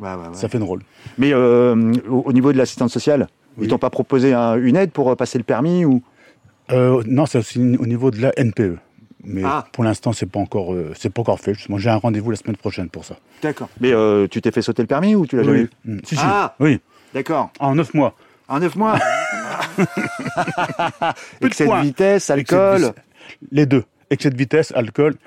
[0.01, 0.19] Ouais, ouais, ouais.
[0.35, 0.81] ça fait drôle.
[1.19, 3.67] Mais euh, au, au niveau de l'assistance sociale, Oui.
[3.67, 6.03] ils t'ont pas proposé un- une aide pour euh, passer le permis ou?
[6.73, 8.77] Euh, non, c'est aussi au niveau de la NPE.
[9.23, 9.65] Mais Ah.
[9.73, 11.55] pour l'instant, c'est pas encore, euh, c'est pas encore fait.
[11.55, 13.17] Justement, j'ai un rendez-vous la semaine prochaine pour ça.
[13.43, 13.69] D'accord.
[13.81, 15.71] Mais euh, tu t'es fait sauter le permis ou tu l'as jamais eu?
[15.85, 15.99] Mm.
[16.05, 16.23] Si, si.
[16.25, 16.55] Ah.
[16.61, 16.81] Oui.
[17.15, 17.51] D'accord.
[17.61, 18.15] En neuf mois.
[18.49, 18.99] En neuf mois.
[21.41, 22.77] Excès de vitesse, Excès de alcool.
[22.79, 22.93] vitesse.
[23.53, 23.85] Les deux.
[24.11, 25.15] Excès de vitesse, alcool.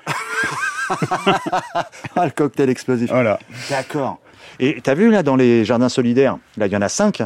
[2.16, 3.10] Ah, le cocktail explosif.
[3.10, 3.38] Voilà.
[3.68, 4.18] D'accord.
[4.58, 7.22] Et t'as vu là dans les jardins solidaires, là il y en a cinq.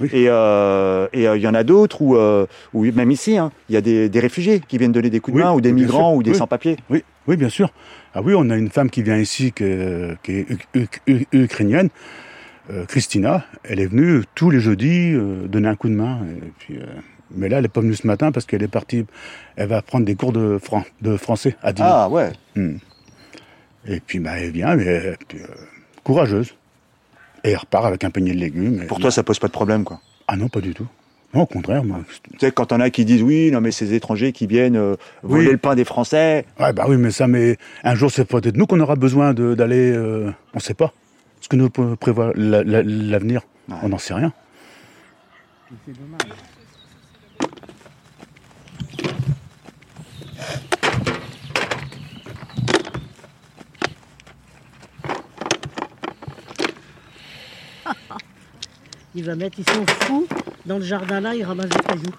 [0.00, 0.08] Oui.
[0.12, 3.52] Et euh, et, euh, il y en a d'autres où, euh, où même ici, hein,
[3.68, 5.60] il y a des, des réfugiés qui viennent donner des coups de Oui, main, ou
[5.60, 6.16] des migrants, sûr.
[6.18, 6.36] ou des Oui.
[6.36, 6.76] sans-papiers.
[6.90, 7.70] Oui, oui, bien sûr.
[8.14, 10.44] Ah oui, on a une femme qui vient ici, qui est, qui
[11.32, 11.90] ukrainienne,
[12.70, 13.44] euh, Christina.
[13.64, 16.20] Elle est venue tous les jeudis euh, donner un coup de main.
[16.42, 16.84] Et puis, euh,
[17.34, 19.04] mais là, elle n'est pas venue ce matin parce qu'elle est partie.
[19.56, 21.88] Elle va prendre des cours de, fran- de français à Dinan.
[21.90, 22.32] Ah ouais.
[22.56, 22.76] Hmm.
[23.86, 25.38] Et puis, bah, elle vient, mais puis,
[26.02, 26.54] courageuse.
[27.44, 28.82] Et elle repart avec un panier de légumes.
[28.82, 30.00] Et- Pour toi, ça pose pas de problème, quoi.
[30.28, 30.86] Ah non, pas du tout.
[31.34, 31.98] Non, au contraire, moi.
[32.32, 34.94] Tu sais, quand on a qui disent oui, non mais ces étrangers qui viennent euh,
[35.24, 35.52] voler Oui.
[35.52, 36.46] le pain des Français.
[36.60, 39.90] Ouais, bah oui, mais ça, mais un jour, c'est peut-être nous qu'on aura besoin d'aller.
[39.92, 40.94] euh, on ne sait pas.
[41.44, 41.68] Ce que nous
[42.36, 43.74] la- l'avenir, Ouais.
[43.82, 44.32] on n'en sait rien.
[59.14, 60.26] Il va mettre, ils sont fous.
[60.64, 62.14] Dans le jardin là, il ramasse des cailloux.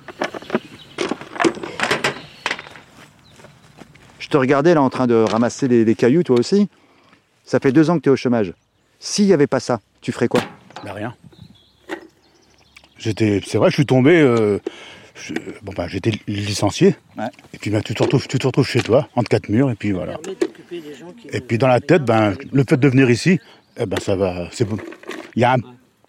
[4.19, 6.69] Je te regardais là en train de ramasser les, les cailloux, toi aussi.
[7.43, 8.53] Ça fait deux ans que tu es au chômage.
[8.99, 10.41] S'il n'y avait pas ça, tu ferais quoi?
[10.83, 11.15] Bah rien.
[12.97, 14.19] J'étais, c'est vrai, je suis tombé.
[14.19, 14.59] euh,
[15.15, 16.95] je- bon bah, j'étais licencié.
[17.17, 17.25] Ouais.
[17.53, 19.75] Et puis bah, tu te retrouves, tu te retrouves chez toi, entre quatre murs, et
[19.75, 20.17] puis voilà.
[20.17, 23.09] Permet d'occuper des gens qui Et puis dans la tête, ben, le fait de venir
[23.09, 23.39] ici,
[23.77, 24.77] eh ben ça va, c'est bon.
[25.35, 25.57] Il y a un-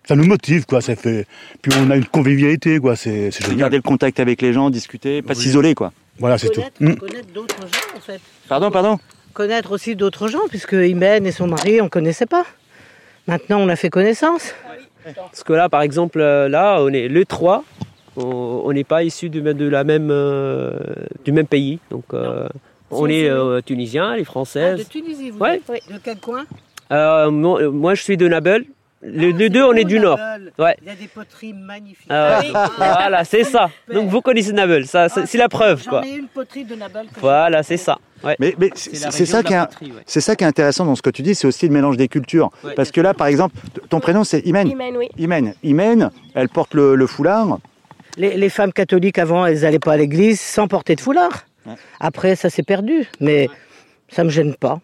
[0.09, 0.81] ça nous motive quoi.
[0.81, 1.27] Ça fait.
[1.63, 2.95] Puis on a une convivialité quoi.
[2.97, 3.57] C'est, génial.
[3.57, 5.41] Garder le contact avec les gens, discuter, pas Oui.
[5.43, 5.93] s'isoler quoi.
[6.19, 6.61] Voilà, c'est tout.
[6.61, 6.95] connaître, Hmm.
[6.97, 8.21] connaître d'autres gens en fait.
[8.49, 8.99] Pardon, pardon?
[9.35, 12.47] Connaître aussi d'autres gens, puisque Imen et son mari, on ne connaissait pas.
[13.27, 14.55] Maintenant, on a fait connaissance.
[15.15, 17.65] Parce que là, par exemple, euh, là, on est le 3.
[18.17, 20.73] On n'est pas issu du, même- de la même, euh,
[21.25, 21.79] du même pays.
[21.91, 22.49] Donc, euh,
[22.91, 24.89] on est euh, tunisien, les françaises.
[24.89, 25.57] Tunisie, vous Ouais.
[25.69, 26.45] êtes De quel coin?
[26.93, 28.65] Euh, moi, moi, je suis de Nabeul.
[29.09, 30.19] Les deux, on est du nord.
[30.59, 30.77] Ouais.
[30.83, 32.07] Il y a des poteries magnifiques.
[32.11, 32.51] Ah ouais.
[32.77, 33.71] voilà, c'est ça.
[33.93, 34.87] Donc, vous connaissez Nabeul.
[34.87, 36.07] Ça, c'est la preuve, J'en quoi.
[36.07, 37.07] ai une poterie de Nabal.
[37.07, 37.99] que Voilà, c'est ça.
[38.25, 38.35] Ouais.
[38.41, 39.67] Mais, mais C'est ça, qui est, ouais.
[40.07, 42.51] ça qui intéressant dans ce que tu dis, c'est aussi le mélange des cultures.
[42.65, 42.75] Ouais.
[42.75, 43.55] Parce que là, par exemple,
[43.89, 44.67] ton prénom c'est Imen.
[44.69, 45.09] Imen, oui.
[45.19, 45.55] Imen.
[45.63, 47.59] Imen, elle porte le, le foulard.
[48.17, 51.45] Les, les femmes catholiques avant, elles n'allaient pas à l'église sans porter de foulard.
[51.67, 51.75] Ouais.
[52.01, 53.07] Après, ça s'est perdu.
[53.21, 53.49] Mais
[54.09, 54.81] ça me gêne pas.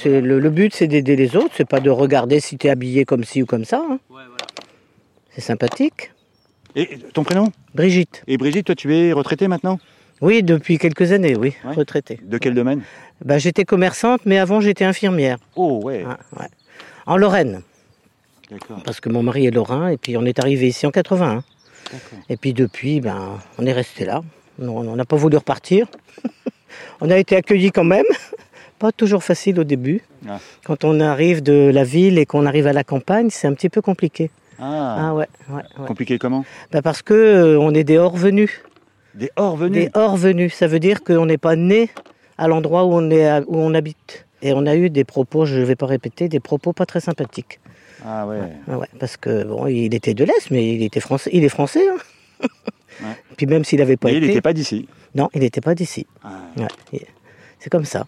[0.00, 1.52] C'est le, le but, c'est d'aider les autres.
[1.56, 3.82] C'est pas de regarder si tu es habillé comme ci ou comme ça.
[3.90, 3.98] hein.
[5.30, 6.12] C'est sympathique.
[6.76, 7.50] Et ton prénom?
[7.74, 8.22] Brigitte.
[8.26, 9.78] Et Brigitte, toi tu es retraitée maintenant?
[10.20, 11.74] Oui, depuis quelques années, oui, Ouais.
[11.74, 12.18] retraitée.
[12.22, 12.82] De quel domaine?
[13.24, 15.38] Bah, j'étais commerçante, mais avant j'étais infirmière.
[15.56, 16.46] Oh ouais, Ouais, ouais.
[17.06, 17.62] En Lorraine,
[18.50, 18.82] d'accord.
[18.84, 21.42] parce que mon mari est lorrain, et puis on est arrivé ici en 81.
[21.92, 22.18] D'accord.
[22.28, 24.22] Et puis depuis, ben, on est resté là.
[24.60, 25.86] On on n'a pas voulu repartir.
[27.00, 28.04] on a été accueillis quand même.
[28.78, 30.02] Pas toujours facile au début.
[30.28, 30.38] Ah.
[30.64, 33.68] Quand on arrive de la ville et qu'on arrive à la campagne, c'est un petit
[33.68, 34.30] peu compliqué.
[34.60, 35.86] Ah, Ah ouais, ouais, ouais.
[35.86, 36.44] compliqué comment?
[36.72, 38.60] Bah, parce que euh, on est des hors venus.
[39.14, 39.84] Des hors venus.
[39.86, 41.90] Des hors venus, ça veut dire qu'on n'est pas né
[42.38, 44.26] à l'endroit où on est où on habite.
[44.42, 47.00] Et on a eu des propos, je ne vais pas répéter, des propos pas très
[47.00, 47.58] sympathiques.
[48.04, 48.38] Ah ouais.
[48.68, 51.30] Ouais, parce que bon, il était de l'Est, mais il était français.
[51.32, 51.82] Il est français.
[51.88, 51.96] hein.
[53.00, 53.14] Ouais.
[53.36, 54.88] Puis même s'il n'avait pas Mais il été, n'était pas d'ici.
[55.14, 56.04] non, il n'était pas d'ici.
[56.24, 56.30] Ah.
[56.56, 57.00] Ouais, il-
[57.60, 58.04] C'est comme ça.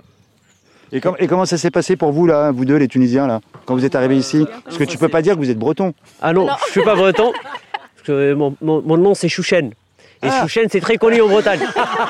[0.92, 3.40] Et, com- et comment ça s'est passé pour vous là, vous deux les Tunisiens là,
[3.64, 4.46] quand vous êtes arrivés ici?
[4.64, 5.94] Parce que tu peux pas dire que vous êtes breton.
[6.20, 7.32] Ah non, je suis pas breton.
[7.72, 9.70] Parce que mon, mon- mon nom, c'est Chouchen.
[10.22, 10.42] Et Ah.
[10.42, 11.60] Chouchen, c'est très connu en Bretagne.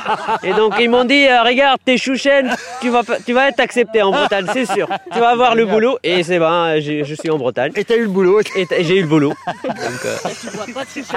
[0.43, 3.61] Et donc, ils m'ont dit, euh, regarde, t'es Chouchen, tu vas, pas- tu vas être
[3.61, 4.89] accepté en Bretagne, c'est sûr.
[5.13, 5.99] Tu vas avoir le boulot.
[6.03, 7.71] Et c'est ben, je suis en Bretagne.
[7.77, 8.41] Et t'as eu le boulot.
[8.57, 9.33] Et j'ai eu le boulot.
[9.65, 10.17] Donc, euh,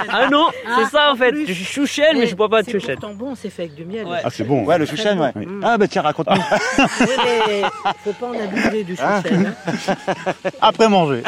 [0.08, 0.46] Ah non,
[0.78, 1.34] c'est ça en fait.
[1.46, 2.96] Je suis Chouchen, mais je bois pas de Chouchen.
[3.00, 4.06] pourtant bon, c'est fait avec du miel.
[4.06, 4.18] Ouais.
[4.24, 4.64] Ah, c'est bon.
[4.64, 5.32] Ouais, le chouchen, ouais.
[5.34, 5.46] Oui.
[5.62, 6.36] Ah bah tiens, raconte-nous.
[7.00, 7.62] Oui, mais
[8.04, 9.20] faut pas en abuser du Ah.
[9.22, 9.52] chouchen.
[9.88, 9.94] hein.
[10.60, 11.22] Après manger.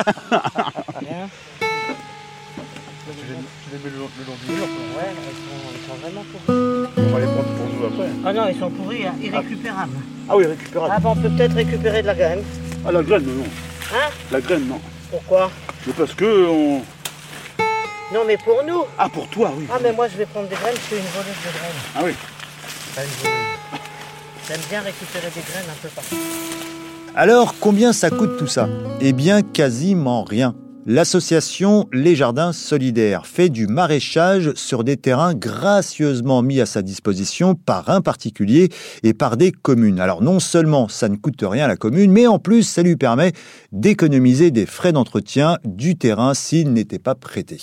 [6.48, 8.08] On va les prendre pour nous après.
[8.24, 9.96] Ah non, ils sont pourris, hein, irrécupérables.
[10.28, 10.94] Ah oui, récupérable.
[10.96, 12.42] Ah, bah, on peut peut-être récupérer de la graine.
[12.86, 13.44] Ah, la graine, non.
[13.92, 14.80] Hein La graine, non.
[15.10, 15.50] Pourquoi
[15.86, 16.80] Mais parce que on.
[18.14, 18.84] Non, mais pour nous.
[18.98, 19.66] Ah, pour toi, oui.
[19.70, 21.80] Ah, mais moi, je vais prendre des graines, je suis une voleuse de graines.
[21.96, 22.12] Ah oui.
[22.94, 23.36] Pas une voleuse.
[24.48, 26.16] J'aime bien récupérer des graines un peu partout.
[27.14, 28.68] Alors, combien ça coûte tout ça?
[29.00, 30.54] Eh bien, quasiment rien.
[30.88, 37.56] L'association Les Jardins Solidaires fait du maraîchage sur des terrains gracieusement mis à sa disposition
[37.56, 38.68] par un particulier
[39.02, 39.98] et par des communes.
[39.98, 42.94] Alors non seulement ça ne coûte rien à la commune, mais en plus ça lui
[42.94, 43.32] permet
[43.72, 47.58] d'économiser des frais d'entretien du terrain s'il n'était pas prêté.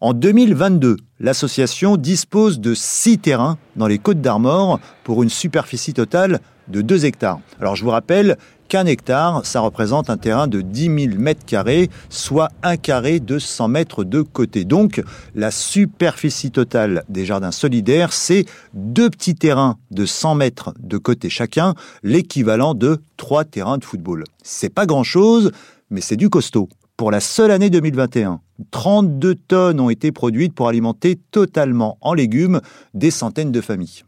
[0.00, 6.40] En 2022, l'association dispose de six terrains dans les Côtes d'Armor pour une superficie totale
[6.68, 7.40] de 2 hectares.
[7.60, 8.36] Alors je vous rappelle,
[8.68, 13.38] qu'un hectare, ça représente un terrain de 10 000 mètres carrés, soit un carré de
[13.38, 14.64] 100 mètres de côté.
[14.64, 15.02] Donc,
[15.34, 21.30] la superficie totale des jardins solidaires, c'est deux petits terrains de 100 mètres de côté
[21.30, 24.24] chacun, l'équivalent de trois terrains de football.
[24.42, 25.50] C'est pas grand chose,
[25.90, 26.68] mais c'est du costaud.
[26.96, 32.60] Pour la seule année 2021, 32 tonnes ont été produites pour alimenter totalement en légumes
[32.94, 34.04] des centaines de familles.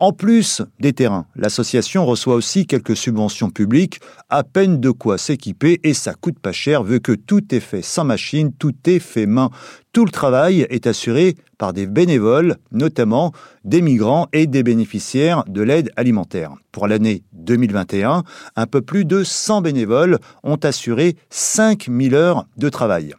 [0.00, 5.80] En plus des terrains, l'association reçoit aussi quelques subventions publiques, à peine de quoi s'équiper
[5.84, 9.26] et ça coûte pas cher vu que tout est fait sans machine, tout est fait
[9.26, 9.50] main.
[9.92, 13.32] Tout le travail est assuré par des bénévoles, notamment
[13.64, 16.52] des migrants et des bénéficiaires de l'aide alimentaire.
[16.72, 18.24] Pour l'année 2021,
[18.56, 23.14] un peu plus de 100 bénévoles ont assuré 5000 heures de travail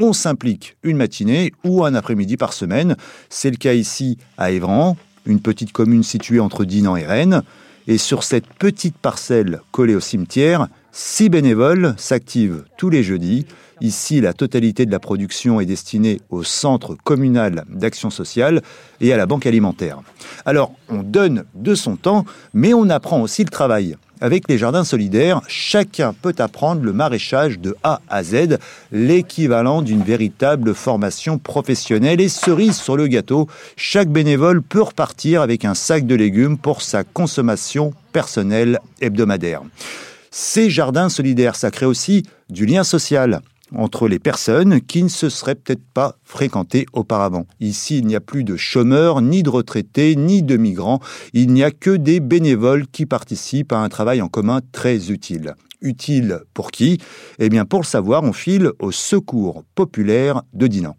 [0.00, 2.96] on s'implique une matinée ou un après-midi par semaine.
[3.28, 7.42] C'est le cas ici à Évran, une petite commune située entre Dinan et Rennes.
[7.88, 13.46] Et sur cette petite parcelle collée au cimetière, six bénévoles s'activent tous les jeudis.
[13.80, 18.62] Ici, la totalité de la production est destinée au Centre communal d'action sociale
[19.00, 20.00] et à la Banque alimentaire.
[20.44, 23.96] Alors, on donne de son temps, mais on apprend aussi le travail.
[24.20, 28.58] Avec les jardins solidaires, chacun peut apprendre le maraîchage de A à Z,
[28.90, 32.20] l'équivalent d'une véritable formation professionnelle.
[32.20, 36.82] Et cerise sur le gâteau, chaque bénévole peut repartir avec un sac de légumes pour
[36.82, 39.62] sa consommation personnelle hebdomadaire.
[40.30, 43.40] Ces jardins solidaires, ça crée aussi du lien social
[43.74, 47.46] entre les personnes qui ne se seraient peut-être pas fréquentées auparavant.
[47.60, 51.00] Ici, il n'y a plus de chômeurs, ni de retraités, ni de migrants.
[51.32, 55.54] Il n'y a que des bénévoles qui participent à un travail en commun très utile.
[55.80, 56.98] Utile pour qui?
[57.38, 60.96] Eh bien, pour le savoir, on file au secours populaire de Dinan.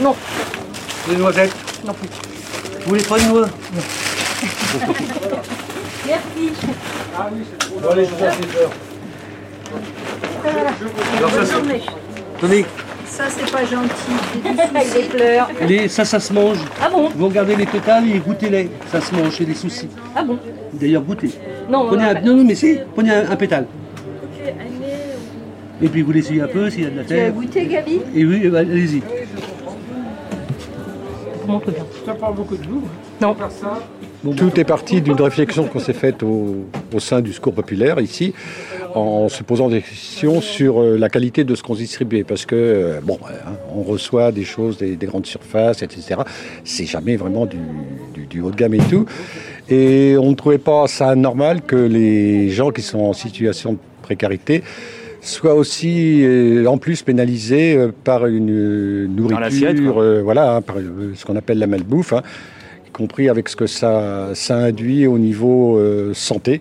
[0.00, 0.14] Non.
[1.08, 2.08] Des noisettes Non plus.
[2.80, 3.82] Vous voulez pas de noix Non.
[6.06, 6.52] Merci.
[7.18, 7.80] Ah oui, c'est trop.
[7.80, 8.70] Bon, allez, je vous à 16 heures.
[11.18, 12.40] Alors ça, c'est...
[12.40, 12.64] Tenez.
[13.06, 14.94] Ça, c'est pas gentil.
[14.94, 15.48] Des pleurs.
[15.68, 16.58] Les, ça, ça se mange.
[16.82, 18.70] Ah bon Vous regardez les totales et goûtez-les.
[18.90, 19.88] Ça se mange, c'est des soucis.
[20.16, 20.38] Ah bon
[20.72, 21.32] D'ailleurs, goûtez.
[21.68, 22.20] Non, prenez non, un...
[22.22, 23.66] non, non, mais si, prenez un, un pétale.
[25.82, 27.32] Et puis vous l'essuyez un peu s'il y a de la Tu as terre.
[27.32, 29.02] goûté, Gabi Et oui, ben, allez-y.
[31.46, 31.84] Montre bien.
[32.04, 32.82] Ça parle beaucoup de vous.
[33.20, 33.34] Non.
[34.36, 38.34] Tout est parti d'une réflexion qu'on s'est faite au, au sein du secours populaire ici,
[38.94, 42.24] en se posant des questions sur euh, la qualité de ce qu'on distribuait.
[42.24, 46.20] Parce que, euh, bon, hein, on reçoit des choses, des, des grandes surfaces, etc.
[46.64, 47.56] C'est jamais vraiment du,
[48.14, 49.06] du- du haut de gamme et tout.
[49.70, 53.78] Et on ne trouvait pas ça normal que les gens qui sont en situation de
[54.02, 54.62] précarité
[55.20, 60.76] soient aussi, euh, en plus, pénalisés euh, par une euh, nourriture, voilà, hein, par
[61.14, 62.12] ce qu'on appelle la malbouffe.
[62.12, 62.22] hein
[62.86, 65.80] y compris avec ce que ça, ça induit au niveau
[66.14, 66.60] santé.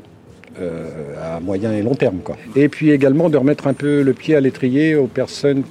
[0.62, 2.17] euh, à moyen et long terme.
[2.24, 2.38] Quoi.
[2.56, 5.63] Et puis également de remettre un peu le pied à l'étrier aux personnes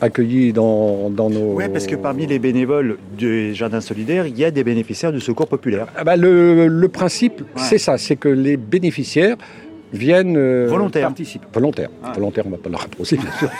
[0.00, 1.54] accueillies dans, dans nos...
[1.54, 5.20] Oui, parce que parmi les bénévoles des jardins solidaires, il y a des bénéficiaires du
[5.20, 5.86] secours populaire.
[5.96, 9.36] Ah bah, le, le principe, c'est ça, c'est que les bénéficiaires
[9.92, 10.36] viennent...
[10.36, 11.08] euh, Volontaires.
[11.08, 11.44] participent.
[11.52, 11.90] Volontaires.
[12.14, 13.50] Volontaires, on ne va pas leur reposer, bien sûr.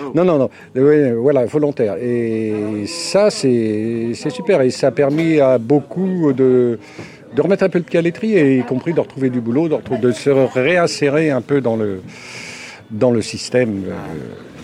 [0.14, 0.50] non, non, non.
[0.76, 1.96] Oui, voilà, volontaires.
[2.00, 4.60] Et ça, c'est super.
[4.62, 6.78] Et ça a permis à beaucoup de,
[7.34, 10.12] de remettre un peu le pied à l'étrier, y compris de retrouver du boulot, de
[10.12, 12.00] se réinsérer un peu dans le,
[12.90, 13.92] dans le système euh,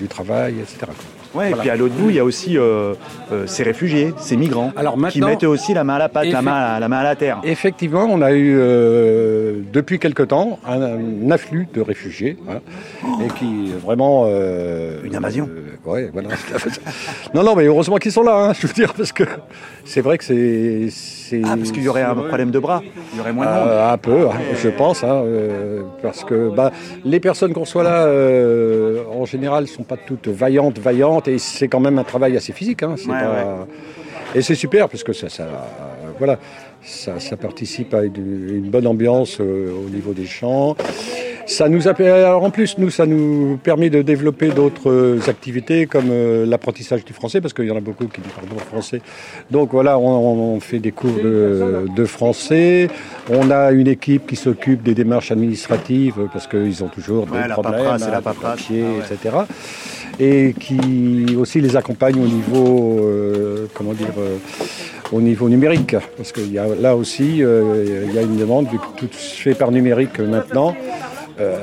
[0.00, 0.92] du travail, etc.
[1.34, 1.56] Ouais, Voilà.
[1.56, 2.94] et puis à l'autre bout, il y a aussi euh,
[3.32, 6.40] euh, ces réfugiés, ces migrants, Alors qui mettent aussi la main à la pâte, la
[6.42, 7.38] main à, la main à la terre.
[7.44, 12.60] Effectivement, on a eu euh, depuis quelque temps un, un afflux de réfugiés hein,
[13.24, 14.26] et qui vraiment
[15.04, 15.48] Une invasion.
[15.84, 16.28] ouais, voilà.
[17.34, 18.48] non, non, mais heureusement qu'ils sont là.
[18.48, 19.24] hein, je veux dire parce que
[19.84, 23.20] c'est vrai que c'est Ah, parce qu'il y aurait un problème de bras, il y
[23.20, 23.68] aurait moins de monde.
[23.92, 25.04] Un peu, hein, je pense,
[26.02, 26.72] parce que bah,
[27.04, 28.06] les personnes qu'on soit là,
[29.12, 32.82] en général, sont pas toutes vaillantes, vaillantes, et c'est quand même un travail assez physique.
[32.84, 33.66] hein, c'est Ouais, pas-
[34.34, 35.46] Et c'est super, parce que ça, ça,
[36.18, 36.38] voilà,
[36.82, 38.14] ça, ça participe à une,
[38.48, 40.76] une bonne ambiance euh, au niveau des champs.
[41.46, 46.10] Ça nous a, alors en plus, nous, ça nous permet de développer d'autres activités comme
[46.10, 49.00] euh, l'apprentissage du français, parce qu'il y en a beaucoup qui parlent pas français.
[49.50, 52.88] Donc voilà, on, on fait des cours de, de, français.
[53.30, 57.48] On a une équipe qui s'occupe des démarches administratives, parce qu'ils ont toujours des la
[57.54, 58.60] problèmes, paperasse, c'est la des paperasse.
[58.60, 59.36] papiers, etc.
[60.20, 64.36] Et qui aussi les accompagne au niveau, euh, comment dire, euh,
[65.12, 68.68] au niveau numérique, parce qu'il y a là aussi, euh, il y a une demande
[68.68, 70.74] vu que tout se fait par numérique maintenant.
[71.40, 71.56] Euh,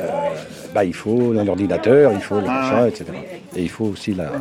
[0.74, 3.06] bah, il faut un ordinateur, il faut le machin, etc.
[3.58, 4.32] Et il faut aussi la.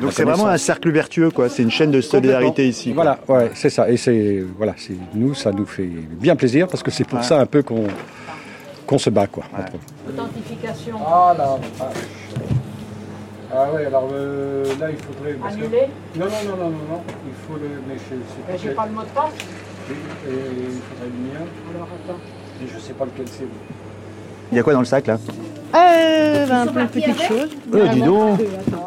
[0.00, 1.48] Donc c'est vraiment un cercle vertueux, quoi.
[1.48, 2.92] C'est une chaîne de solidarité ici.
[2.92, 3.02] quoi.
[3.02, 3.90] Voilà, ouais, c'est ça.
[3.90, 5.88] Et c'est voilà, c'est nous, ça nous fait
[6.20, 7.24] bien plaisir parce que c'est pour Ouais.
[7.24, 7.84] ça un peu qu'on
[8.86, 9.42] qu'on se bat, quoi.
[10.08, 10.98] Authentification.
[11.04, 11.58] Ah là.
[13.54, 15.36] Ah ouais, alors là il faudrait.
[15.48, 17.02] Annuler Non, non, non, non, non, non.
[17.26, 17.68] Il faut le.
[17.88, 18.16] Mais je
[18.52, 19.32] Ben, J'ai pas le mot de passe.
[19.88, 21.46] il faudrait le mien.
[21.74, 22.18] Alors attends.
[22.62, 23.46] Et je sais pas lequel c'est.
[24.52, 25.18] Il y a quoi dans le sac, là?
[25.74, 27.50] Euh, ben, plein de petites choses.
[27.74, 28.40] Euh, dis donc.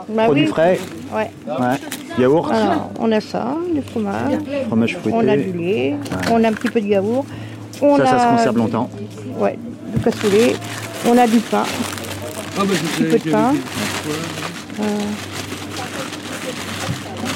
[0.09, 0.49] Bah Produits oui.
[0.49, 0.79] frais.
[1.13, 1.29] Ouais.
[1.47, 1.77] Ouais.
[2.17, 2.51] Yaourt.
[2.51, 4.39] Alors, on a ça, du fromage.
[4.67, 5.17] Fromage fouetté.
[5.17, 5.95] On a du lait.
[6.31, 7.25] On a un petit peu de yaourt.
[7.81, 8.89] On Ça, a ça se conserve longtemps.
[9.37, 9.57] Ouais,
[9.93, 10.55] du cassoulet.
[11.07, 11.63] On a du pain.
[12.57, 13.53] Ah, bah, un petit peu de pain.
[14.81, 14.85] Euh,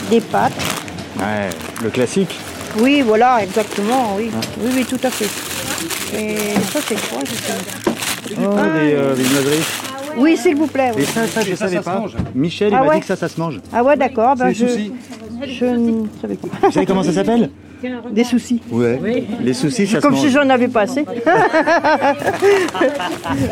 [0.10, 0.54] des pâtes.
[1.18, 1.50] Ouais.
[1.84, 2.38] Le classique.
[2.80, 4.32] Oui, voilà, exactement, oui.
[4.60, 5.30] Oui, oui, tout à fait.
[6.18, 6.36] Et
[6.72, 7.54] ça, c'est quoi je sais
[8.38, 9.16] Oh, des euh.
[10.18, 10.92] Oui, s'il vous plaît.
[10.96, 11.04] oui.
[11.04, 12.04] Et ça, ça, je savais ça pas.
[12.36, 13.60] Michel, il Ah m'a ouais dit que ça, ça se mange.
[13.74, 14.36] Ah ouais, d'accord.
[14.36, 14.66] Ben, je.
[15.48, 16.48] Je ne savais pas.
[16.62, 17.50] Vous savez comment ça s'appelle
[18.12, 18.62] Des soucis.
[18.72, 19.00] Ouais.
[19.42, 20.44] Les soucis, ça Comme se si mange.
[20.46, 21.06] j'en avais pas assez.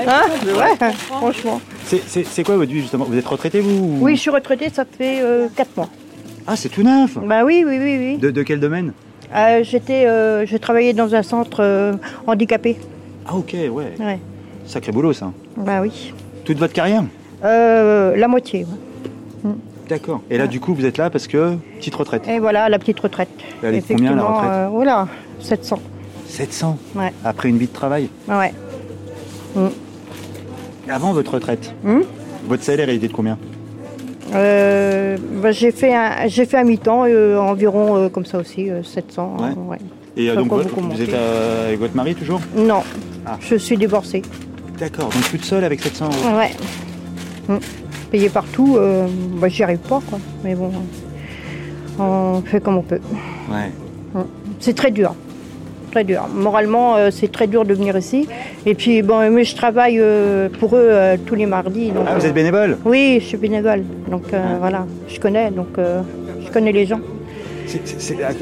[0.07, 1.61] hein Ouais, franchement.
[1.85, 3.05] C'est- C'est c'est quoi votre vie, justement?
[3.05, 5.21] Vous êtes retraité, vous ou- Oui, je suis retraitée, ça fait
[5.55, 5.89] 4 mois.
[6.47, 8.17] Ah, c'est tout neuf Bah oui, oui, oui, oui.
[8.17, 8.93] de, de quel domaine?
[9.35, 11.93] Euh, J'étais, euh, je travaillais dans un centre euh,
[12.27, 12.77] handicapé.
[13.25, 13.93] Ah, ok, ouais.
[13.99, 14.19] Ouais.
[14.65, 15.31] Sacré boulot, ça.
[15.55, 16.13] Bah oui.
[16.43, 17.03] Toute votre carrière?
[17.45, 18.61] Euh, la moitié.
[18.61, 18.65] ouais.
[19.91, 20.21] D'accord.
[20.29, 22.25] Et là, du coup, vous êtes là parce que petite retraite.
[22.29, 23.27] Et voilà, la petite retraite.
[23.61, 25.05] Elle est combien, la retraite euh, Voilà,
[25.41, 25.79] 700.
[26.27, 27.11] 700 Ouais.
[27.25, 28.07] Après une vie de travail.
[28.29, 28.53] Ouais.
[29.53, 29.67] Mm.
[30.89, 31.99] Avant votre retraite, Hmm
[32.47, 33.37] votre salaire, il était de combien
[34.33, 38.83] Euh, bah, j'ai fait un, fait un mi-temps, euh, environ euh, comme ça aussi, euh,
[38.83, 39.35] 700.
[39.39, 39.45] Ouais.
[39.49, 39.77] euh, ouais.
[40.15, 42.81] Et euh, donc, vous êtes euh, avec votre mari toujours Non,
[43.25, 43.37] Ah.
[43.41, 44.21] je suis divorcée.
[44.79, 46.37] D'accord, donc toute seule avec 700 euros.
[46.37, 46.51] Ouais.
[47.49, 47.57] Mm.
[48.11, 49.07] Payé partout, euh,
[49.39, 50.19] bah, j'y arrive pas, quoi.
[50.43, 50.69] Mais bon,
[51.99, 52.99] on fait comme on peut.
[53.49, 54.21] Ouais.
[54.59, 55.15] C'est très dur.
[55.91, 56.27] Très dur.
[56.33, 58.27] Moralement, euh, c'est très dur de venir ici.
[58.65, 61.91] Et puis, bon, mais je travaille euh, pour eux euh, tous les mardis.
[61.91, 62.77] Donc, Ah, vous êtes bénévole?
[62.85, 63.83] Oui, je suis bénévole.
[64.09, 66.99] Donc euh, voilà, je connais, donc je connais les gens.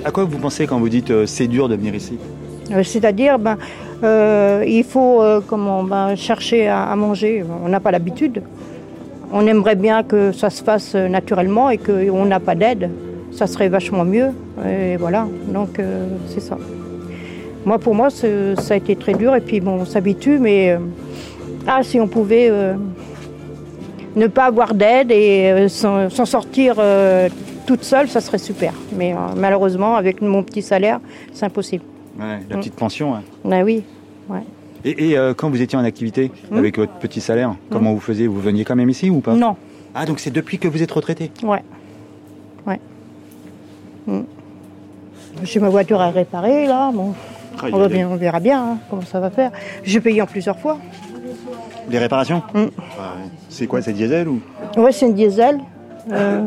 [0.05, 2.17] À, à quoi vous pensez quand vous dites c'est dur de venir ici?
[2.83, 3.57] C'est-à-dire, ben,
[4.03, 7.43] euh, il faut euh, comment, ben, chercher à, à manger.
[7.65, 8.41] On n'a pas l'habitude.
[9.31, 12.89] On aimerait bien que ça se fasse euh, naturellement et qu'on n'a pas d'aide.
[13.31, 14.29] Ça serait vachement mieux.
[14.67, 16.57] Et voilà, donc euh, c'est ça.
[17.65, 18.27] Moi, pour moi, ça
[18.71, 19.35] a été très dur.
[19.35, 20.77] Et puis, bon, on s'habitue, mais euh,
[21.67, 22.73] ah, si on pouvait euh,
[24.15, 26.77] ne pas avoir d'aide et s'en sortir
[27.67, 28.73] toute seule, ça serait super.
[28.97, 30.99] Mais malheureusement, avec mon petit salaire,
[31.33, 31.83] c'est impossible.
[32.19, 32.59] Ouais, la Mm.
[32.59, 33.13] petite pension.
[33.13, 33.21] hein.
[33.49, 33.83] Ah oui,
[34.29, 34.39] ouais.
[34.85, 37.99] Et, et, euh, quand vous étiez en activité Hmm avec votre petit salaire, comment vous
[37.99, 38.27] faisiez?
[38.27, 39.33] Vous veniez quand même ici ou pas?
[39.35, 39.55] Non,
[39.93, 41.63] Ah, donc c'est depuis que vous êtes retraité ouais.
[42.65, 42.79] Ouais.
[44.07, 44.21] Mm.
[45.43, 46.91] J'ai ma voiture à réparer, là.
[46.93, 47.13] Bon,
[47.61, 49.51] Ah, on, a va des- bien, on verra bien hein, comment ça va faire.
[49.83, 50.77] J'ai payé en plusieurs fois.
[51.89, 52.43] Les réparations?
[52.53, 52.69] Ouais.
[53.49, 54.41] C'est quoi C'est diesel ou?
[54.77, 55.59] Ouais, c'est une diesel.
[56.11, 56.41] Euh,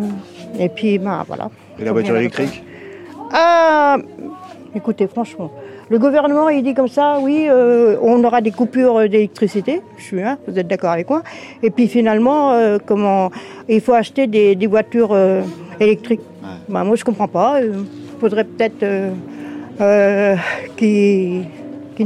[0.59, 1.51] et puis, ben voilà.
[1.79, 2.62] Et la voiture électrique?
[3.33, 3.97] Ah,
[4.75, 5.51] écoutez, franchement,
[5.90, 9.83] le gouvernement, il dit comme ça, oui, euh, on aura des coupures d'électricité.
[9.99, 11.23] Je suis, hein, vous êtes d'accord avec moi.
[11.62, 13.31] Et puis finalement, euh, comment,
[13.68, 15.42] il faut acheter des, des voitures euh,
[15.81, 16.21] électriques.
[16.68, 17.61] Ben, moi, je comprends pas.
[17.62, 17.85] Il
[18.21, 18.85] faudrait peut-être
[20.77, 21.47] qu'ils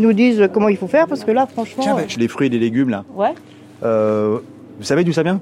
[0.00, 2.50] nous disent comment il faut faire, parce que là, franchement, Tiens, bah, les fruits et
[2.50, 3.04] les légumes là.
[3.14, 3.32] ouais.
[4.78, 5.40] Vous savez d'où ça vient?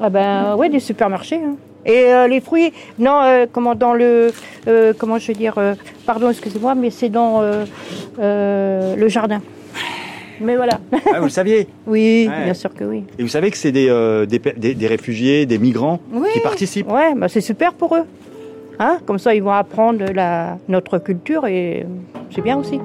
[0.00, 1.40] Ah ben ouais, des supermarchés.
[1.44, 1.56] hein.
[1.84, 4.32] Et euh, les fruits, non, euh, comment dans le,
[4.68, 5.54] euh, comment je vais dire,
[6.06, 7.42] pardon, excusez-moi, mais c'est dans
[8.18, 9.40] le jardin.
[10.40, 10.80] Mais voilà.
[11.12, 12.44] Ah, vous le saviez Oui, Ouais.
[12.44, 13.04] bien sûr que oui.
[13.18, 13.86] Et vous savez que c'est des,
[14.28, 16.28] des, des- des réfugiés, des migrants Oui.
[16.32, 16.90] qui participent?
[16.90, 18.04] Ouais, bah c'est super pour eux.
[18.80, 18.98] Hein?
[19.06, 21.86] Comme ça, ils vont apprendre la, notre culture et
[22.34, 22.80] c'est bien aussi.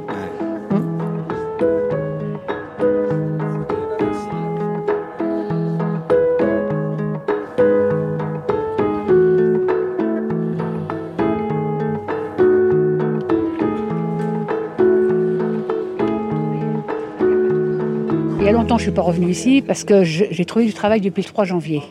[18.67, 21.45] Je ne suis pas revenue ici parce que j'ai trouvé du travail depuis le 3
[21.45, 21.81] janvier.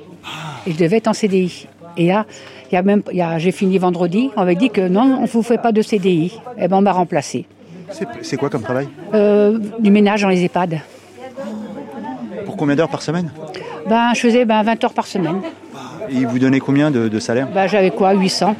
[0.67, 1.67] Et je devais être en CDI.
[1.97, 2.27] Et là,
[2.71, 3.03] y a même,
[3.39, 6.27] j'ai fini vendredi, on m'a dit que non, on ne vous fait pas de CDI.
[6.27, 7.47] Et eh ben on m'a remplacé.
[8.23, 8.89] C'est quoi comme travail?
[9.15, 10.81] Euh, Du ménage dans les EHPAD.
[12.45, 13.31] Pour combien d'heures par semaine?
[13.89, 15.41] Ben, Je faisais ben, 20 heures par semaine.
[16.09, 17.49] Et vous donnez combien de, salaire?
[17.55, 18.13] Ben, J'avais quoi?
[18.13, 18.55] 800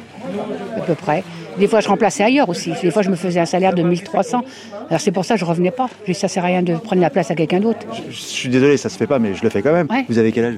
[0.75, 1.23] à peu près.
[1.59, 2.71] Des fois, je remplaçais ailleurs aussi.
[2.81, 4.43] Des fois, je me faisais un salaire de 1300.
[4.89, 5.89] Alors, c'est pour ça que je ne revenais pas.
[6.07, 7.79] Je ça ne sert à rien de prendre la place à quelqu'un d'autre.
[8.09, 9.87] Je, suis désolé, ça se fait pas, mais je le fais quand même.
[10.07, 10.55] Vous avez quel âge?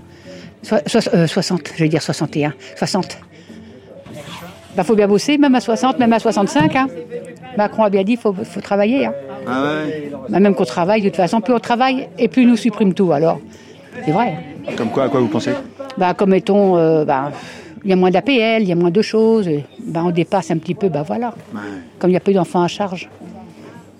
[1.27, 2.53] 60, je vais dire 61.
[2.75, 3.17] 60.
[4.77, 6.75] Il faut bien bosser, même à 60, même à 65.
[6.75, 6.87] Hein.
[7.57, 9.05] Macron a bien dit qu'il faut, travailler.
[9.05, 9.13] Hein.
[9.47, 10.11] Ah ouais.
[10.29, 13.11] Ben, même qu'on travaille, de toute façon, plus on travaille et plus nous supprime tout.
[13.11, 13.39] Alors,
[14.05, 14.35] c'est vrai.
[14.77, 15.51] Comme quoi, à quoi vous pensez?
[15.97, 17.31] Bah, Comme mettons, euh, bah,
[17.83, 19.49] il y a moins d'APL, il y a moins de choses.
[19.85, 21.33] bah, on dépasse un petit peu, bah voilà.
[21.97, 23.09] Comme il n'y a plus d'enfants à charge.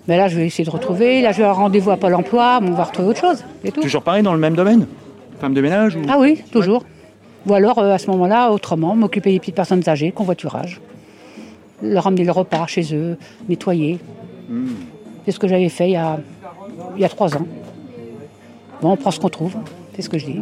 [0.08, 1.22] Mais là, je vais essayer de retrouver.
[1.22, 3.44] Là, je vais avoir rendez-vous à Pôle emploi, on va retrouver autre chose.
[3.80, 4.86] Toujours pareil dans le même domaine?
[5.40, 6.84] Femme de ménage Ah oui, toujours.
[7.46, 10.80] Ou alors, euh, à ce moment-là, autrement, m'occuper des petites personnes âgées, convoiturage.
[11.82, 13.16] Leur ramener le repas chez eux,
[13.48, 13.98] nettoyer.
[14.48, 14.66] Hmm.
[15.24, 16.18] C'est ce que j'avais fait il y, a,
[16.96, 17.46] il y a trois ans.
[18.82, 19.54] Bon, on prend ce qu'on trouve,
[20.00, 20.40] c'est ce que je dis.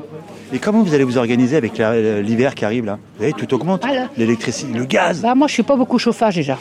[0.52, 3.82] Et comment vous allez vous organiser avec l'hiver qui arrive là Vous voyez, tout augmente.
[3.84, 5.20] Ah, L'électricité, le gaz.
[5.20, 6.58] Bah, moi, je suis pas beaucoup chauffage déjà.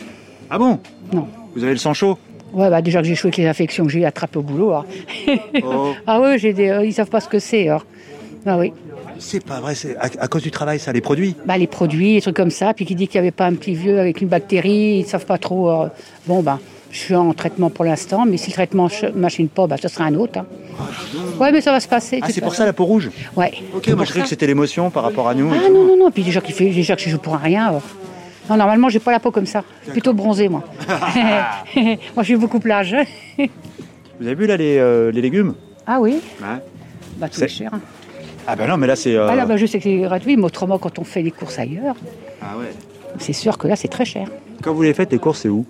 [0.49, 0.79] Ah bon
[1.13, 1.27] Non.
[1.55, 2.17] Vous avez le sang chaud
[2.53, 4.73] Ouais, bah déjà que j'ai chaud avec les infections que j'ai attrapées au boulot.
[4.73, 4.85] Hein.
[5.63, 5.93] Oh.
[6.07, 7.67] ah oui, j'ai des, euh, ils savent pas ce que c'est.
[7.67, 7.81] Hein.
[8.45, 8.71] Ah oui.
[9.19, 12.21] C'est pas vrai, c'est à, cause du travail, ça, les produits Bah les produits, les
[12.21, 12.73] trucs comme ça.
[12.73, 15.25] Puis qui dit qu'il n'y avait pas un petit vieux avec une bactérie, ils savent
[15.25, 15.69] pas trop.
[15.71, 15.87] Euh,
[16.25, 16.59] bon, bah,
[16.91, 19.87] je suis en traitement pour l'instant, mais si le traitement ne machine pas, bah, ce
[19.87, 20.39] sera un autre.
[20.39, 20.45] Hein.
[21.39, 22.19] Ouais, mais ça va se passer.
[22.21, 23.09] Ah, c'est pour ça la peau rouge?
[23.35, 23.51] Ouais.
[23.75, 25.51] Ok, moi je croyais que c'était l'émotion par rapport à nous.
[25.53, 26.11] Ah non, non, non.
[26.11, 27.71] Puis déjà, fait, déjà que je joue pour un rien.
[28.49, 29.63] Non, normalement, j'ai pas la peau comme ça.
[29.91, 30.63] Plutôt bronzée, moi.
[31.75, 32.95] moi, je suis beaucoup plage.
[34.19, 35.53] Vous avez vu là les, euh, les légumes?
[35.85, 36.47] Ah oui ouais.
[37.17, 37.71] Bah, tout est cher.
[37.73, 37.81] Hein.
[38.45, 39.15] Ah ben non, mais là c'est.
[39.15, 41.31] Euh, ah là, bah, je sais que c'est gratuit, mais autrement, quand on fait les
[41.31, 41.95] courses ailleurs,
[42.41, 42.71] ah ouais.
[43.19, 44.27] c'est sûr que là, c'est très cher.
[44.63, 45.65] Quand vous les faites, les courses, c'est où?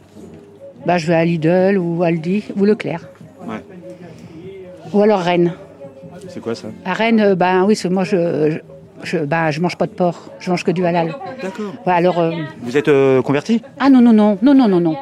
[0.88, 3.08] Bah, Je vais à Lidl ou Aldi ou Leclerc.
[3.46, 3.62] Ouais.
[4.94, 5.54] Ou alors Rennes.
[6.30, 6.70] C'est quoi ça?
[6.86, 8.58] À Rennes, ben oui, moi je,
[9.04, 11.14] je, bah, je mange pas de porc, je mange que du halal.
[11.42, 11.74] D'accord.
[11.86, 12.20] alors.
[12.20, 12.32] Euh,
[12.62, 14.96] vous êtes euh, converti Ah non non non non non non non.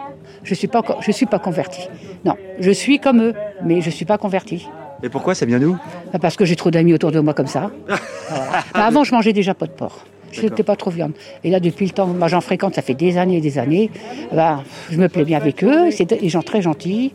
[0.43, 1.81] Je suis pas je suis pas converti.
[2.25, 3.33] Non, je suis comme eux,
[3.63, 4.67] mais je suis pas converti.
[5.03, 5.77] Et pourquoi ça vient d'où?
[6.11, 7.69] Bah, Parce que j'ai trop d'amis autour de moi comme ça.
[8.73, 10.05] Avant, je mangeais déjà pas de porc.
[10.31, 11.13] Je n'étais pas trop viande.
[11.43, 13.89] Et là, depuis le temps, moi j'en fréquente, ça fait des années et des années.
[14.33, 15.91] Bah, je me plais bien avec eux.
[15.91, 17.11] C'est des gens très gentils.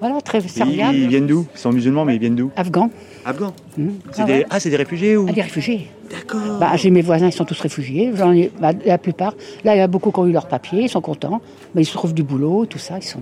[0.00, 0.96] Voilà, très serviables.
[0.96, 1.46] Ils viennent d'où?
[1.54, 2.50] Ils sont musulmans, mais ils viennent d'où?
[2.56, 2.90] Afghans.
[3.24, 3.88] Afghans mmh.
[4.18, 4.46] ah, des...
[4.48, 5.26] ah, c'est des réfugiés ou?
[5.28, 5.88] Ah, Des réfugiés.
[6.10, 6.58] D'accord.
[6.58, 8.12] Bah, j'ai mes voisins, ils sont tous réfugiés.
[8.34, 8.50] Ai...
[8.60, 9.34] Bah, la plupart.
[9.64, 11.40] Là, il y a beaucoup qui ont eu leurs papiers, ils sont contents.
[11.74, 12.96] Mais ils se trouvent du boulot, tout ça.
[12.98, 13.20] Ils sont...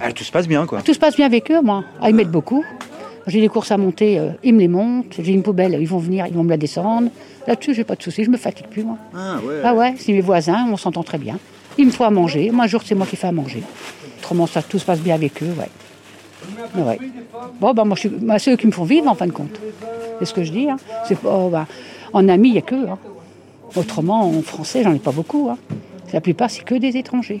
[0.00, 0.82] Ah, tout se passe bien, quoi.
[0.82, 1.84] tout se passe bien avec eux, moi.
[2.00, 2.64] Ah, ils m'aident beaucoup.
[3.26, 5.14] J'ai des courses à monter, euh, ils me les montent.
[5.18, 7.08] J'ai une poubelle, ils vont venir, ils vont me la descendre.
[7.46, 8.98] Là-dessus, j'ai pas de soucis, je me fatigue plus, moi.
[9.14, 11.38] Ah ouais Ah ouais, c'est mes voisins, on s'entend très bien.
[11.78, 12.50] Il me faut à manger.
[12.50, 13.62] Moi, un jour, c'est moi qui fais à manger.
[14.18, 15.68] Autrement, ça, tout se passe bien avec eux, ouais.
[16.76, 16.98] Ouais.
[17.60, 19.60] Bon, ben, moi, je suis, c'est eux qui me font vivre, en fin de compte.
[20.18, 20.68] C'est ce que je dis.
[20.68, 20.76] Hein.
[21.06, 21.66] C'est, oh, ben,
[22.12, 22.88] en amis, il n'y a qu'eux.
[22.88, 22.98] Hein.
[23.76, 25.48] Autrement, en français, j'en ai pas beaucoup.
[25.50, 25.58] Hein.
[26.12, 27.40] La plupart, c'est que des étrangers.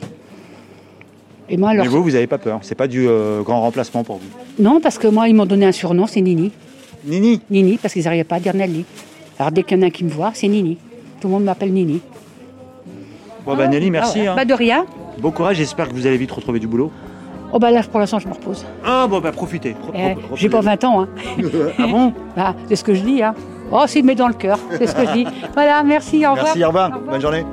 [1.52, 1.84] Et moi, alors...
[1.84, 4.28] Mais vous, vous n'avez pas peur C'est pas du euh, grand remplacement pour vous
[4.58, 6.50] Non, parce que moi, ils m'ont donné un surnom, c'est Nini.
[7.04, 8.86] Nini Nini, parce qu'ils n'arrivaient pas à dire Nelly.
[9.38, 10.78] Alors dès qu'il y en a un qui me voit, c'est Nini.
[11.20, 12.00] Tout le monde m'appelle Nini.
[13.44, 14.26] Bon, bah Nelly, merci.
[14.26, 14.36] Ah, hein.
[14.36, 14.86] Bah de rien.
[15.18, 16.90] Bon courage, j'espère que vous allez vite retrouver du boulot.
[17.52, 18.64] Oh bah là, pour l'instant, je me repose.
[18.82, 19.76] Ah bon, bah profitez.
[19.94, 21.02] Eh, j'ai pas 20 ans.
[21.02, 21.08] Hein.
[21.78, 23.22] ah bon bah, C'est ce que je dis.
[23.22, 23.34] Hein.
[23.70, 24.58] Oh, c'est met dans le cœur.
[24.78, 25.26] C'est ce que je dis.
[25.52, 26.44] Voilà, merci, au revoir.
[26.44, 26.98] Merci, au revoir.
[27.00, 27.44] Bonne journée.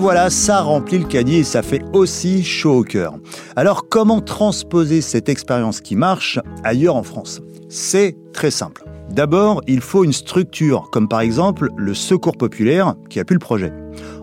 [0.00, 3.16] Voilà, ça remplit le caddie et ça fait aussi chaud au cœur.
[3.54, 7.42] Alors comment transposer cette expérience qui marche ailleurs en France?
[7.68, 8.82] C'est très simple.
[9.10, 13.40] D'abord, il faut une structure, comme par exemple le Secours populaire qui a pu le
[13.40, 13.72] projet.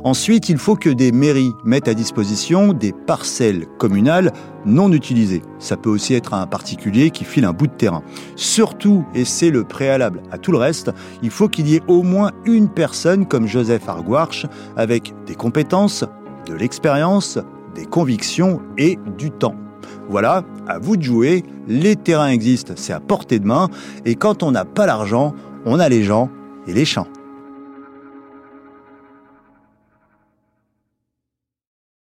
[0.08, 4.32] Ensuite, il faut que des mairies mettent à disposition des parcelles communales
[4.66, 5.42] non utilisées.
[5.60, 8.02] Ça peut aussi être un particulier qui file un bout de terrain.
[8.38, 10.94] Surtout, et c'est le préalable à tout le reste,
[11.24, 14.46] il faut qu'il y ait au moins une personne comme Joseph Arguarche
[14.78, 16.06] avec des compétences,
[16.46, 17.38] de l'expérience,
[17.76, 19.56] des convictions et du temps.
[20.08, 23.68] Voilà, à vous de jouer, les terrains existent, c'est à portée de main,
[24.06, 25.36] et quand on n'a pas l'argent,
[25.66, 26.30] on a les gens
[26.66, 27.08] et les champs.